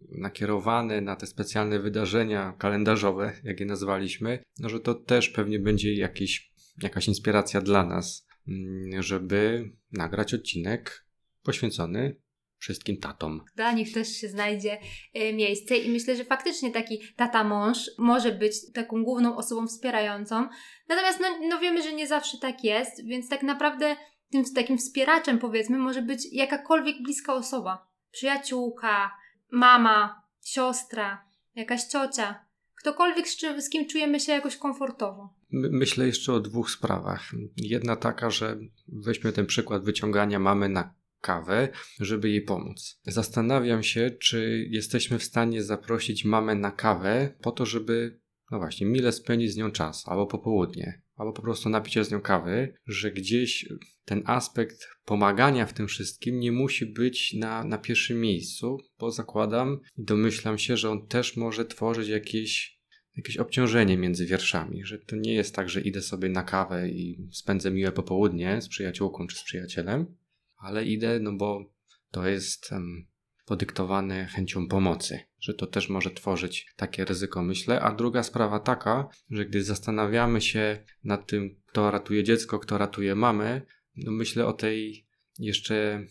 nakierowane 0.10 1.02
na 1.02 1.16
te 1.16 1.28
specjalne 1.28 1.80
wydarzenia 1.80 2.54
kalendarzowe, 2.58 3.34
jak 3.44 3.60
je 3.60 3.66
nazwaliśmy, 3.66 4.44
no 4.60 4.70
że 4.70 4.80
to 4.80 4.96
też 4.96 5.30
pewnie 5.30 5.60
będzie 5.60 5.94
jakiś, 5.94 6.52
jakaś 6.84 7.08
inspiracja 7.08 7.62
dla 7.62 7.86
nas, 7.86 8.28
mm, 8.48 9.04
żeby 9.04 9.72
nagrać 9.92 10.34
odcinek 10.34 11.06
poświęcony 11.44 12.22
wszystkim 12.58 12.98
tatom. 12.98 13.44
Dla 13.56 13.72
nich 13.72 13.94
też 13.94 14.08
się 14.08 14.28
znajdzie 14.28 14.78
e, 15.14 15.34
miejsce 15.34 15.78
i 15.78 15.90
myślę, 15.90 16.16
że 16.16 16.26
faktycznie 16.26 16.72
taki 16.72 17.00
tata 17.16 17.44
mąż 17.44 17.78
może 17.98 18.32
być 18.32 18.72
taką 18.74 19.04
główną 19.04 19.38
osobą 19.38 19.68
wspierającą. 19.68 20.48
Natomiast 20.90 21.20
no, 21.20 21.28
no 21.50 21.60
wiemy, 21.60 21.84
że 21.84 21.94
nie 21.94 22.08
zawsze 22.08 22.38
tak 22.38 22.64
jest, 22.64 23.06
więc 23.06 23.30
tak 23.30 23.44
naprawdę 23.44 23.96
tym 24.32 24.44
takim 24.56 24.78
wspieraczem 24.78 25.40
powiedzmy 25.40 25.78
może 25.78 26.02
być 26.02 26.34
jakakolwiek 26.34 26.96
bliska 27.04 27.34
osoba 27.34 27.91
przyjaciółka, 28.12 29.12
mama, 29.52 30.24
siostra, 30.46 31.26
jakaś 31.56 31.84
ciocia, 31.84 32.46
ktokolwiek 32.76 33.28
z, 33.28 33.38
czym, 33.38 33.62
z 33.62 33.70
kim 33.70 33.88
czujemy 33.88 34.20
się 34.20 34.32
jakoś 34.32 34.58
komfortowo. 34.58 35.34
Myślę 35.52 36.08
jeszcze 36.08 36.34
o 36.34 36.40
dwóch 36.40 36.72
sprawach. 36.72 37.32
Jedna 37.58 37.96
taka, 37.96 38.30
że 38.30 38.58
weźmy 38.88 39.32
ten 39.32 39.46
przykład 39.46 39.84
wyciągania 39.84 40.40
mamy 40.40 40.70
na 40.70 40.94
kawę, 41.22 41.70
żeby 42.00 42.30
jej 42.30 42.42
pomóc. 42.42 43.00
Zastanawiam 43.04 43.84
się, 43.84 44.12
czy 44.12 44.68
jesteśmy 44.70 45.20
w 45.20 45.24
stanie 45.24 45.64
zaprosić 45.64 46.26
mamę 46.26 46.56
na 46.56 46.72
kawę 46.72 47.34
po 47.42 47.52
to, 47.52 47.66
żeby, 47.66 48.20
no 48.52 48.60
właśnie, 48.60 48.88
mile 48.88 49.12
spędzić 49.12 49.52
z 49.52 49.58
nią 49.58 49.72
czas 49.72 50.08
albo 50.08 50.28
popołudnie 50.28 51.01
albo 51.16 51.34
po 51.34 51.42
prostu 51.42 51.70
napić 51.70 51.94
się 51.94 52.04
z 52.04 52.12
nią 52.12 52.22
kawy, 52.22 52.74
że 52.88 53.12
gdzieś 53.12 53.70
ten 54.06 54.24
aspekt 54.26 54.88
pomagania 55.06 55.66
w 55.66 55.74
tym 55.74 55.88
wszystkim 55.88 56.40
nie 56.40 56.52
musi 56.52 56.86
być 56.86 57.34
na, 57.34 57.64
na 57.64 57.78
pierwszym 57.78 58.22
miejscu, 58.22 58.78
bo 59.00 59.12
zakładam 59.12 59.80
i 59.98 60.04
domyślam 60.04 60.58
się, 60.58 60.78
że 60.78 60.90
on 60.90 61.08
też 61.08 61.38
może 61.38 61.66
tworzyć 61.66 62.08
jakieś 62.08 62.82
jakieś 63.18 63.38
obciążenie 63.38 63.98
między 63.98 64.26
wierszami, 64.26 64.86
że 64.86 65.00
to 65.00 65.16
nie 65.16 65.34
jest 65.34 65.56
tak, 65.56 65.70
że 65.70 65.82
idę 65.82 66.02
sobie 66.02 66.30
na 66.30 66.44
kawę 66.44 66.90
i 66.90 67.28
spędzę 67.32 67.72
miłe 67.72 67.92
popołudnie 67.92 68.62
z 68.62 68.68
przyjaciółką 68.68 69.28
czy 69.28 69.38
z 69.38 69.44
przyjacielem, 69.44 70.16
ale 70.58 70.86
idę, 70.86 71.20
no 71.20 71.34
bo 71.34 71.74
to 72.12 72.28
jest 72.28 72.72
um, 72.72 73.08
podyktowane 73.46 74.26
chęcią 74.26 74.68
pomocy, 74.68 75.20
że 75.42 75.54
to 75.54 75.68
też 75.68 75.90
może 75.90 76.12
tworzyć 76.12 76.74
takie 76.76 77.06
ryzyko, 77.06 77.44
myślę. 77.44 77.82
A 77.82 77.96
druga 77.96 78.24
sprawa 78.24 78.60
taka, 78.60 79.10
że 79.30 79.46
gdy 79.46 79.64
zastanawiamy 79.64 80.42
się 80.42 80.84
nad 81.04 81.28
tym, 81.28 81.62
kto 81.66 81.92
ratuje 81.92 82.24
dziecko, 82.24 82.60
kto 82.60 82.78
ratuje 82.78 83.16
mamę, 83.16 83.62
no 83.96 84.12
myślę 84.12 84.46
o 84.46 84.54
tej 84.54 85.08
jeszcze, 85.40 86.06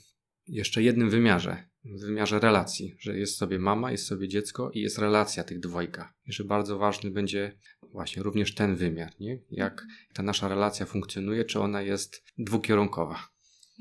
jeszcze 0.46 0.82
jednym 0.82 1.10
wymiarze, 1.10 1.70
wymiarze 1.84 2.40
relacji, 2.40 2.96
że 2.98 3.18
jest 3.18 3.36
sobie 3.36 3.58
mama, 3.58 3.90
jest 3.90 4.06
sobie 4.06 4.28
dziecko 4.28 4.70
i 4.70 4.80
jest 4.80 4.98
relacja 4.98 5.44
tych 5.44 5.60
dwojga. 5.60 6.12
I 6.26 6.32
że 6.32 6.44
bardzo 6.44 6.78
ważny 6.78 7.10
będzie 7.10 7.58
właśnie 7.92 8.22
również 8.22 8.54
ten 8.54 8.76
wymiar, 8.76 9.12
nie? 9.20 9.42
Jak 9.50 9.86
ta 10.14 10.22
nasza 10.22 10.48
relacja 10.48 10.86
funkcjonuje, 10.86 11.44
czy 11.44 11.60
ona 11.60 11.82
jest 11.82 12.24
dwukierunkowa. 12.38 13.28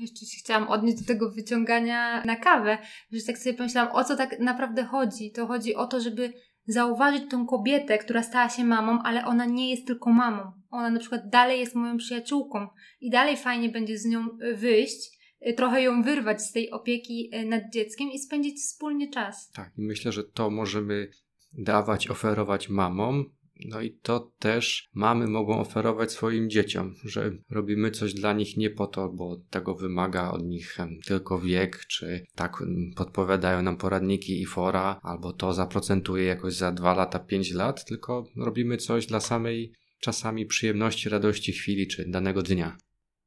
Jeszcze 0.00 0.26
się 0.26 0.38
chciałam 0.38 0.68
odnieść 0.68 1.00
do 1.00 1.06
tego 1.06 1.30
wyciągania 1.30 2.24
na 2.24 2.36
kawę, 2.36 2.78
że 3.12 3.22
tak 3.26 3.38
sobie 3.38 3.54
pomyślałam, 3.54 3.92
o 3.92 4.04
co 4.04 4.16
tak 4.16 4.38
naprawdę 4.38 4.84
chodzi. 4.84 5.32
To 5.32 5.46
chodzi 5.46 5.74
o 5.74 5.86
to, 5.86 6.00
żeby 6.00 6.32
zauważyć 6.66 7.30
tą 7.30 7.46
kobietę, 7.46 7.98
która 7.98 8.22
stała 8.22 8.48
się 8.48 8.64
mamą, 8.64 9.02
ale 9.02 9.24
ona 9.24 9.44
nie 9.44 9.70
jest 9.70 9.86
tylko 9.86 10.10
mamą. 10.10 10.52
Ona 10.70 10.90
na 10.90 11.00
przykład 11.00 11.28
dalej 11.28 11.60
jest 11.60 11.74
moją 11.74 11.96
przyjaciółką 11.96 12.68
i 13.00 13.10
dalej 13.10 13.36
fajnie 13.36 13.68
będzie 13.68 13.98
z 13.98 14.04
nią 14.04 14.26
y, 14.42 14.56
wyjść, 14.56 15.18
y, 15.46 15.52
trochę 15.54 15.82
ją 15.82 16.02
wyrwać 16.02 16.42
z 16.42 16.52
tej 16.52 16.70
opieki 16.70 17.30
y, 17.34 17.44
nad 17.44 17.62
dzieckiem 17.72 18.10
i 18.10 18.18
spędzić 18.18 18.58
wspólnie 18.58 19.10
czas. 19.10 19.50
Tak, 19.50 19.72
i 19.78 19.82
myślę, 19.82 20.12
że 20.12 20.24
to 20.24 20.50
możemy 20.50 21.08
dawać, 21.52 22.10
oferować 22.10 22.68
mamom, 22.68 23.24
No 23.68 23.80
i 23.80 23.90
to 24.02 24.32
też 24.38 24.88
mamy 24.94 25.26
mogą 25.26 25.60
oferować 25.60 26.12
swoim 26.12 26.50
dzieciom, 26.50 26.94
że 27.04 27.30
robimy 27.50 27.90
coś 27.90 28.14
dla 28.14 28.32
nich 28.32 28.56
nie 28.56 28.70
po 28.70 28.86
to, 28.86 29.08
bo 29.08 29.36
tego 29.50 29.74
wymaga 29.74 30.30
od 30.30 30.44
nich 30.44 30.76
tylko 31.06 31.38
wiek, 31.38 31.86
czy 31.86 32.24
tak 32.34 32.56
podpowiadają 32.96 33.62
nam 33.62 33.76
poradniki 33.76 34.42
i 34.42 34.46
fora, 34.46 35.00
albo 35.02 35.32
to 35.32 35.52
zaprocentuje 35.52 36.24
jakoś 36.24 36.54
za 36.54 36.72
2 36.72 36.94
lata, 36.94 37.18
5 37.18 37.52
lat, 37.52 37.84
tylko 37.84 38.26
robimy 38.36 38.76
coś 38.76 39.06
dla 39.06 39.20
samej 39.20 39.72
czasami 40.00 40.46
przyjemności, 40.46 41.08
radości 41.08 41.52
chwili, 41.52 41.86
czy 41.86 42.04
danego 42.08 42.42
dnia. 42.42 42.76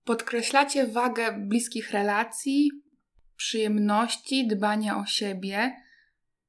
Podkreślacie 0.03 0.87
wagę 0.87 1.45
bliskich 1.47 1.91
relacji, 1.91 2.71
przyjemności, 3.35 4.47
dbania 4.47 4.97
o 4.97 5.05
siebie. 5.05 5.82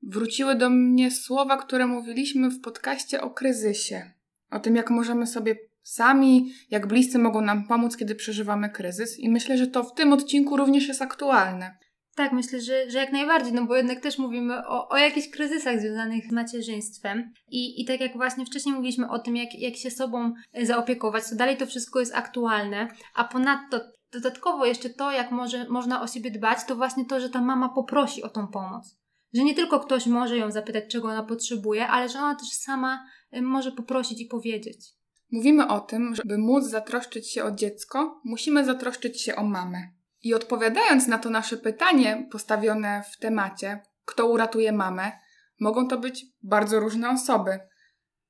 Wróciły 0.07 0.55
do 0.55 0.71
mnie 0.71 1.11
słowa, 1.11 1.57
które 1.57 1.87
mówiliśmy 1.87 2.51
w 2.51 2.61
podcaście 2.61 3.23
o 3.23 3.31
kryzysie. 3.31 4.11
O 4.51 4.61
tym, 4.61 4.77
jak 4.77 4.91
możemy 4.91 5.27
sobie 5.27 5.57
sami, 5.83 6.53
jak 6.71 6.87
bliscy 6.87 7.19
mogą 7.19 7.41
nam 7.41 7.67
pomóc, 7.67 7.97
kiedy 7.97 8.15
przeżywamy 8.15 8.71
kryzys. 8.71 9.19
I 9.19 9.29
myślę, 9.29 9.59
że 9.59 9.67
to 9.67 9.85
w 9.85 9.95
tym 9.95 10.13
odcinku 10.13 10.57
również 10.57 10.89
jest 10.89 11.03
aktualne. 11.03 11.79
Tak, 12.17 12.33
myślę, 12.33 12.61
że, 12.61 12.91
że 12.91 12.99
jak 12.99 13.13
najbardziej, 13.13 13.53
no 13.53 13.67
bo 13.67 13.77
jednak 13.77 14.01
też 14.01 14.19
mówimy 14.19 14.67
o, 14.67 14.89
o 14.89 14.97
jakichś 14.97 15.29
kryzysach 15.29 15.81
związanych 15.81 16.27
z 16.27 16.33
macierzyństwem. 16.33 17.33
I, 17.49 17.83
I 17.83 17.85
tak 17.85 18.01
jak 18.01 18.13
właśnie 18.13 18.47
wcześniej 18.47 18.75
mówiliśmy 18.75 19.11
o 19.11 19.19
tym, 19.19 19.37
jak, 19.37 19.55
jak 19.55 19.77
się 19.77 19.91
sobą 19.91 20.35
zaopiekować, 20.63 21.31
to 21.31 21.37
dalej 21.37 21.57
to 21.57 21.67
wszystko 21.67 22.01
jest 22.01 22.15
aktualne. 22.15 22.89
A 23.15 23.25
ponadto 23.25 23.81
dodatkowo 24.13 24.67
jeszcze 24.67 24.91
to, 24.91 25.13
jak 25.13 25.31
może, 25.31 25.67
można 25.69 26.03
o 26.03 26.07
siebie 26.07 26.31
dbać, 26.31 26.59
to 26.69 26.77
właśnie 26.77 27.05
to, 27.05 27.21
że 27.21 27.31
ta 27.31 27.41
mama 27.41 27.69
poprosi 27.69 28.23
o 28.23 28.29
tą 28.29 28.47
pomoc. 28.47 29.04
Że 29.35 29.45
nie 29.45 29.55
tylko 29.55 29.81
ktoś 29.81 30.07
może 30.07 30.39
ją 30.39 30.51
zapytać, 30.51 30.85
czego 30.91 31.09
ona 31.09 31.23
potrzebuje, 31.23 31.87
ale 31.87 32.09
że 32.09 32.19
ona 32.19 32.35
też 32.35 32.49
sama 32.49 33.07
y, 33.37 33.43
może 33.43 33.73
poprosić 33.73 34.21
i 34.21 34.27
powiedzieć. 34.27 34.95
Mówimy 35.33 35.69
o 35.69 35.81
tym, 35.81 36.15
że 36.15 36.23
by 36.25 36.39
móc 36.39 36.65
zatroszczyć 36.65 37.33
się 37.33 37.45
o 37.45 37.51
dziecko, 37.51 38.21
musimy 38.25 38.65
zatroszczyć 38.65 39.23
się 39.23 39.37
o 39.37 39.45
mamę. 39.45 39.79
I 40.23 40.35
odpowiadając 40.35 41.07
na 41.07 41.19
to 41.19 41.31
nasze 41.31 41.57
pytanie 41.57 42.29
postawione 42.31 43.03
w 43.13 43.19
temacie, 43.19 43.83
kto 44.05 44.27
uratuje 44.27 44.73
mamę, 44.73 45.13
mogą 45.61 45.89
to 45.89 45.99
być 45.99 46.27
bardzo 46.43 46.81
różne 46.81 47.11
osoby. 47.11 47.59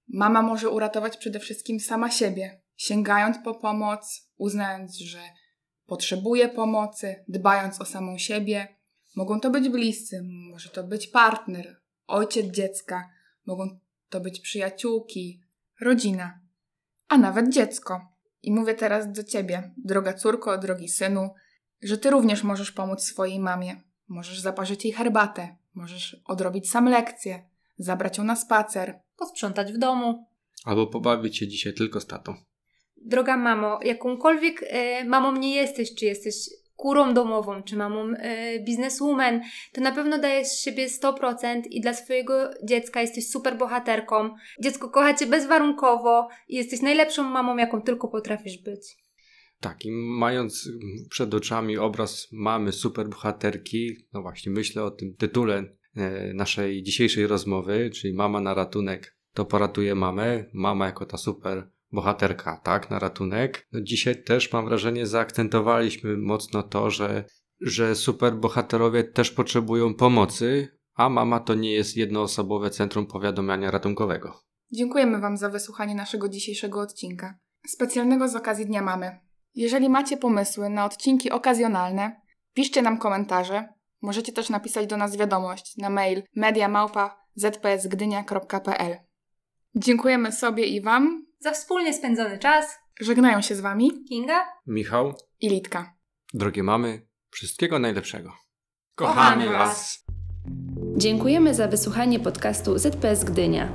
Mama 0.08 0.42
może 0.42 0.70
uratować 0.70 1.16
przede 1.16 1.38
wszystkim 1.38 1.80
sama 1.80 2.10
siebie, 2.10 2.60
sięgając 2.76 3.36
po 3.44 3.54
pomoc, 3.54 4.30
uznając, 4.36 4.98
że 4.98 5.20
potrzebuje 5.86 6.48
pomocy, 6.48 7.24
dbając 7.28 7.80
o 7.80 7.84
samą 7.84 8.18
siebie. 8.18 8.76
Mogą 9.14 9.40
to 9.40 9.50
być 9.50 9.68
bliscy, 9.68 10.22
może 10.50 10.68
to 10.68 10.84
być 10.84 11.06
partner, 11.06 11.80
ojciec 12.06 12.46
dziecka, 12.46 13.10
mogą 13.46 13.78
to 14.08 14.20
być 14.20 14.40
przyjaciółki, 14.40 15.40
rodzina, 15.80 16.40
a 17.08 17.18
nawet 17.18 17.48
dziecko. 17.48 18.00
I 18.42 18.52
mówię 18.52 18.74
teraz 18.74 19.12
do 19.12 19.24
ciebie, 19.24 19.72
droga 19.76 20.12
córko, 20.12 20.58
drogi 20.58 20.88
synu, 20.88 21.30
że 21.82 21.98
ty 21.98 22.10
również 22.10 22.42
możesz 22.42 22.72
pomóc 22.72 23.02
swojej 23.02 23.40
mamie. 23.40 23.80
Możesz 24.08 24.40
zaparzyć 24.40 24.84
jej 24.84 24.94
herbatę, 24.94 25.56
możesz 25.74 26.16
odrobić 26.24 26.70
sam 26.70 26.88
lekcję, 26.88 27.42
zabrać 27.78 28.18
ją 28.18 28.24
na 28.24 28.36
spacer. 28.36 29.00
Posprzątać 29.16 29.72
w 29.72 29.78
domu. 29.78 30.26
Albo 30.64 30.86
pobawić 30.86 31.38
się 31.38 31.48
dzisiaj 31.48 31.74
tylko 31.74 32.00
z 32.00 32.06
tatą. 32.06 32.34
Droga 32.96 33.36
mamo, 33.36 33.78
jakąkolwiek 33.82 34.64
e, 34.66 35.04
mamą 35.04 35.36
nie 35.36 35.54
jesteś, 35.54 35.94
czy 35.94 36.04
jesteś 36.04 36.34
kurą 36.84 37.14
domową, 37.14 37.62
czy 37.62 37.76
mamą 37.76 38.10
e, 38.10 38.60
bizneswoman, 38.60 39.40
to 39.72 39.80
na 39.80 39.92
pewno 39.92 40.18
dajesz 40.18 40.48
z 40.48 40.60
siebie 40.60 40.88
100% 40.88 41.62
i 41.70 41.80
dla 41.80 41.94
swojego 41.94 42.50
dziecka 42.64 43.00
jesteś 43.00 43.28
super 43.28 43.58
bohaterką. 43.58 44.34
Dziecko 44.62 44.90
kocha 44.90 45.14
cię 45.14 45.26
bezwarunkowo 45.26 46.28
i 46.48 46.56
jesteś 46.56 46.82
najlepszą 46.82 47.22
mamą, 47.22 47.56
jaką 47.56 47.82
tylko 47.82 48.08
potrafisz 48.08 48.58
być. 48.58 48.96
Tak, 49.60 49.84
i 49.84 49.90
mając 49.92 50.68
przed 51.10 51.34
oczami 51.34 51.78
obraz 51.78 52.28
mamy 52.32 52.72
superbohaterki, 52.72 53.96
no 54.12 54.22
właśnie 54.22 54.52
myślę 54.52 54.84
o 54.84 54.90
tym 54.90 55.14
tytule 55.16 55.64
e, 55.96 56.34
naszej 56.34 56.82
dzisiejszej 56.82 57.26
rozmowy, 57.26 57.90
czyli 57.90 58.14
Mama 58.14 58.40
na 58.40 58.54
ratunek, 58.54 59.16
to 59.34 59.44
poratuje 59.44 59.94
mamę, 59.94 60.44
mama 60.52 60.86
jako 60.86 61.06
ta 61.06 61.16
super 61.16 61.70
bohaterka, 61.94 62.56
tak, 62.56 62.90
na 62.90 62.98
ratunek. 62.98 63.68
No 63.72 63.80
dzisiaj 63.80 64.22
też 64.22 64.52
mam 64.52 64.64
wrażenie 64.64 65.06
zaakcentowaliśmy 65.06 66.16
mocno 66.16 66.62
to, 66.62 66.90
że, 66.90 67.24
że 67.60 67.94
superbohaterowie 67.94 69.04
też 69.04 69.30
potrzebują 69.30 69.94
pomocy, 69.94 70.78
a 70.94 71.08
mama 71.08 71.40
to 71.40 71.54
nie 71.54 71.72
jest 71.72 71.96
jednoosobowe 71.96 72.70
centrum 72.70 73.06
powiadamiania 73.06 73.70
ratunkowego. 73.70 74.40
Dziękujemy 74.72 75.20
Wam 75.20 75.36
za 75.36 75.48
wysłuchanie 75.48 75.94
naszego 75.94 76.28
dzisiejszego 76.28 76.80
odcinka. 76.80 77.38
Specjalnego 77.66 78.28
z 78.28 78.36
okazji 78.36 78.66
Dnia 78.66 78.82
Mamy. 78.82 79.18
Jeżeli 79.54 79.88
macie 79.88 80.16
pomysły 80.16 80.70
na 80.70 80.84
odcinki 80.84 81.30
okazjonalne, 81.30 82.20
piszcie 82.54 82.82
nam 82.82 82.98
komentarze. 82.98 83.68
Możecie 84.02 84.32
też 84.32 84.50
napisać 84.50 84.86
do 84.86 84.96
nas 84.96 85.16
wiadomość 85.16 85.76
na 85.76 85.90
mail 85.90 86.22
mediamałpa.zpsgdynia.pl 86.36 88.96
Dziękujemy 89.76 90.32
sobie 90.32 90.66
i 90.66 90.80
Wam. 90.80 91.26
Za 91.44 91.52
wspólnie 91.52 91.94
spędzony 91.94 92.38
czas, 92.38 92.78
Żegnają 93.00 93.42
się 93.42 93.54
z 93.54 93.60
Wami 93.60 94.04
Kinga, 94.08 94.44
Michał, 94.66 95.14
i 95.40 95.48
Litka. 95.48 95.94
drogie 96.34 96.62
mamy, 96.62 97.06
wszystkiego 97.30 97.78
najlepszego. 97.78 98.32
Kochamy 98.94 99.48
was. 99.48 100.04
Dziękujemy 100.96 101.54
za 101.54 101.68
wysłuchanie 101.68 102.20
podcastu 102.20 102.78
ZPS 102.78 103.24
Gdynia. 103.24 103.72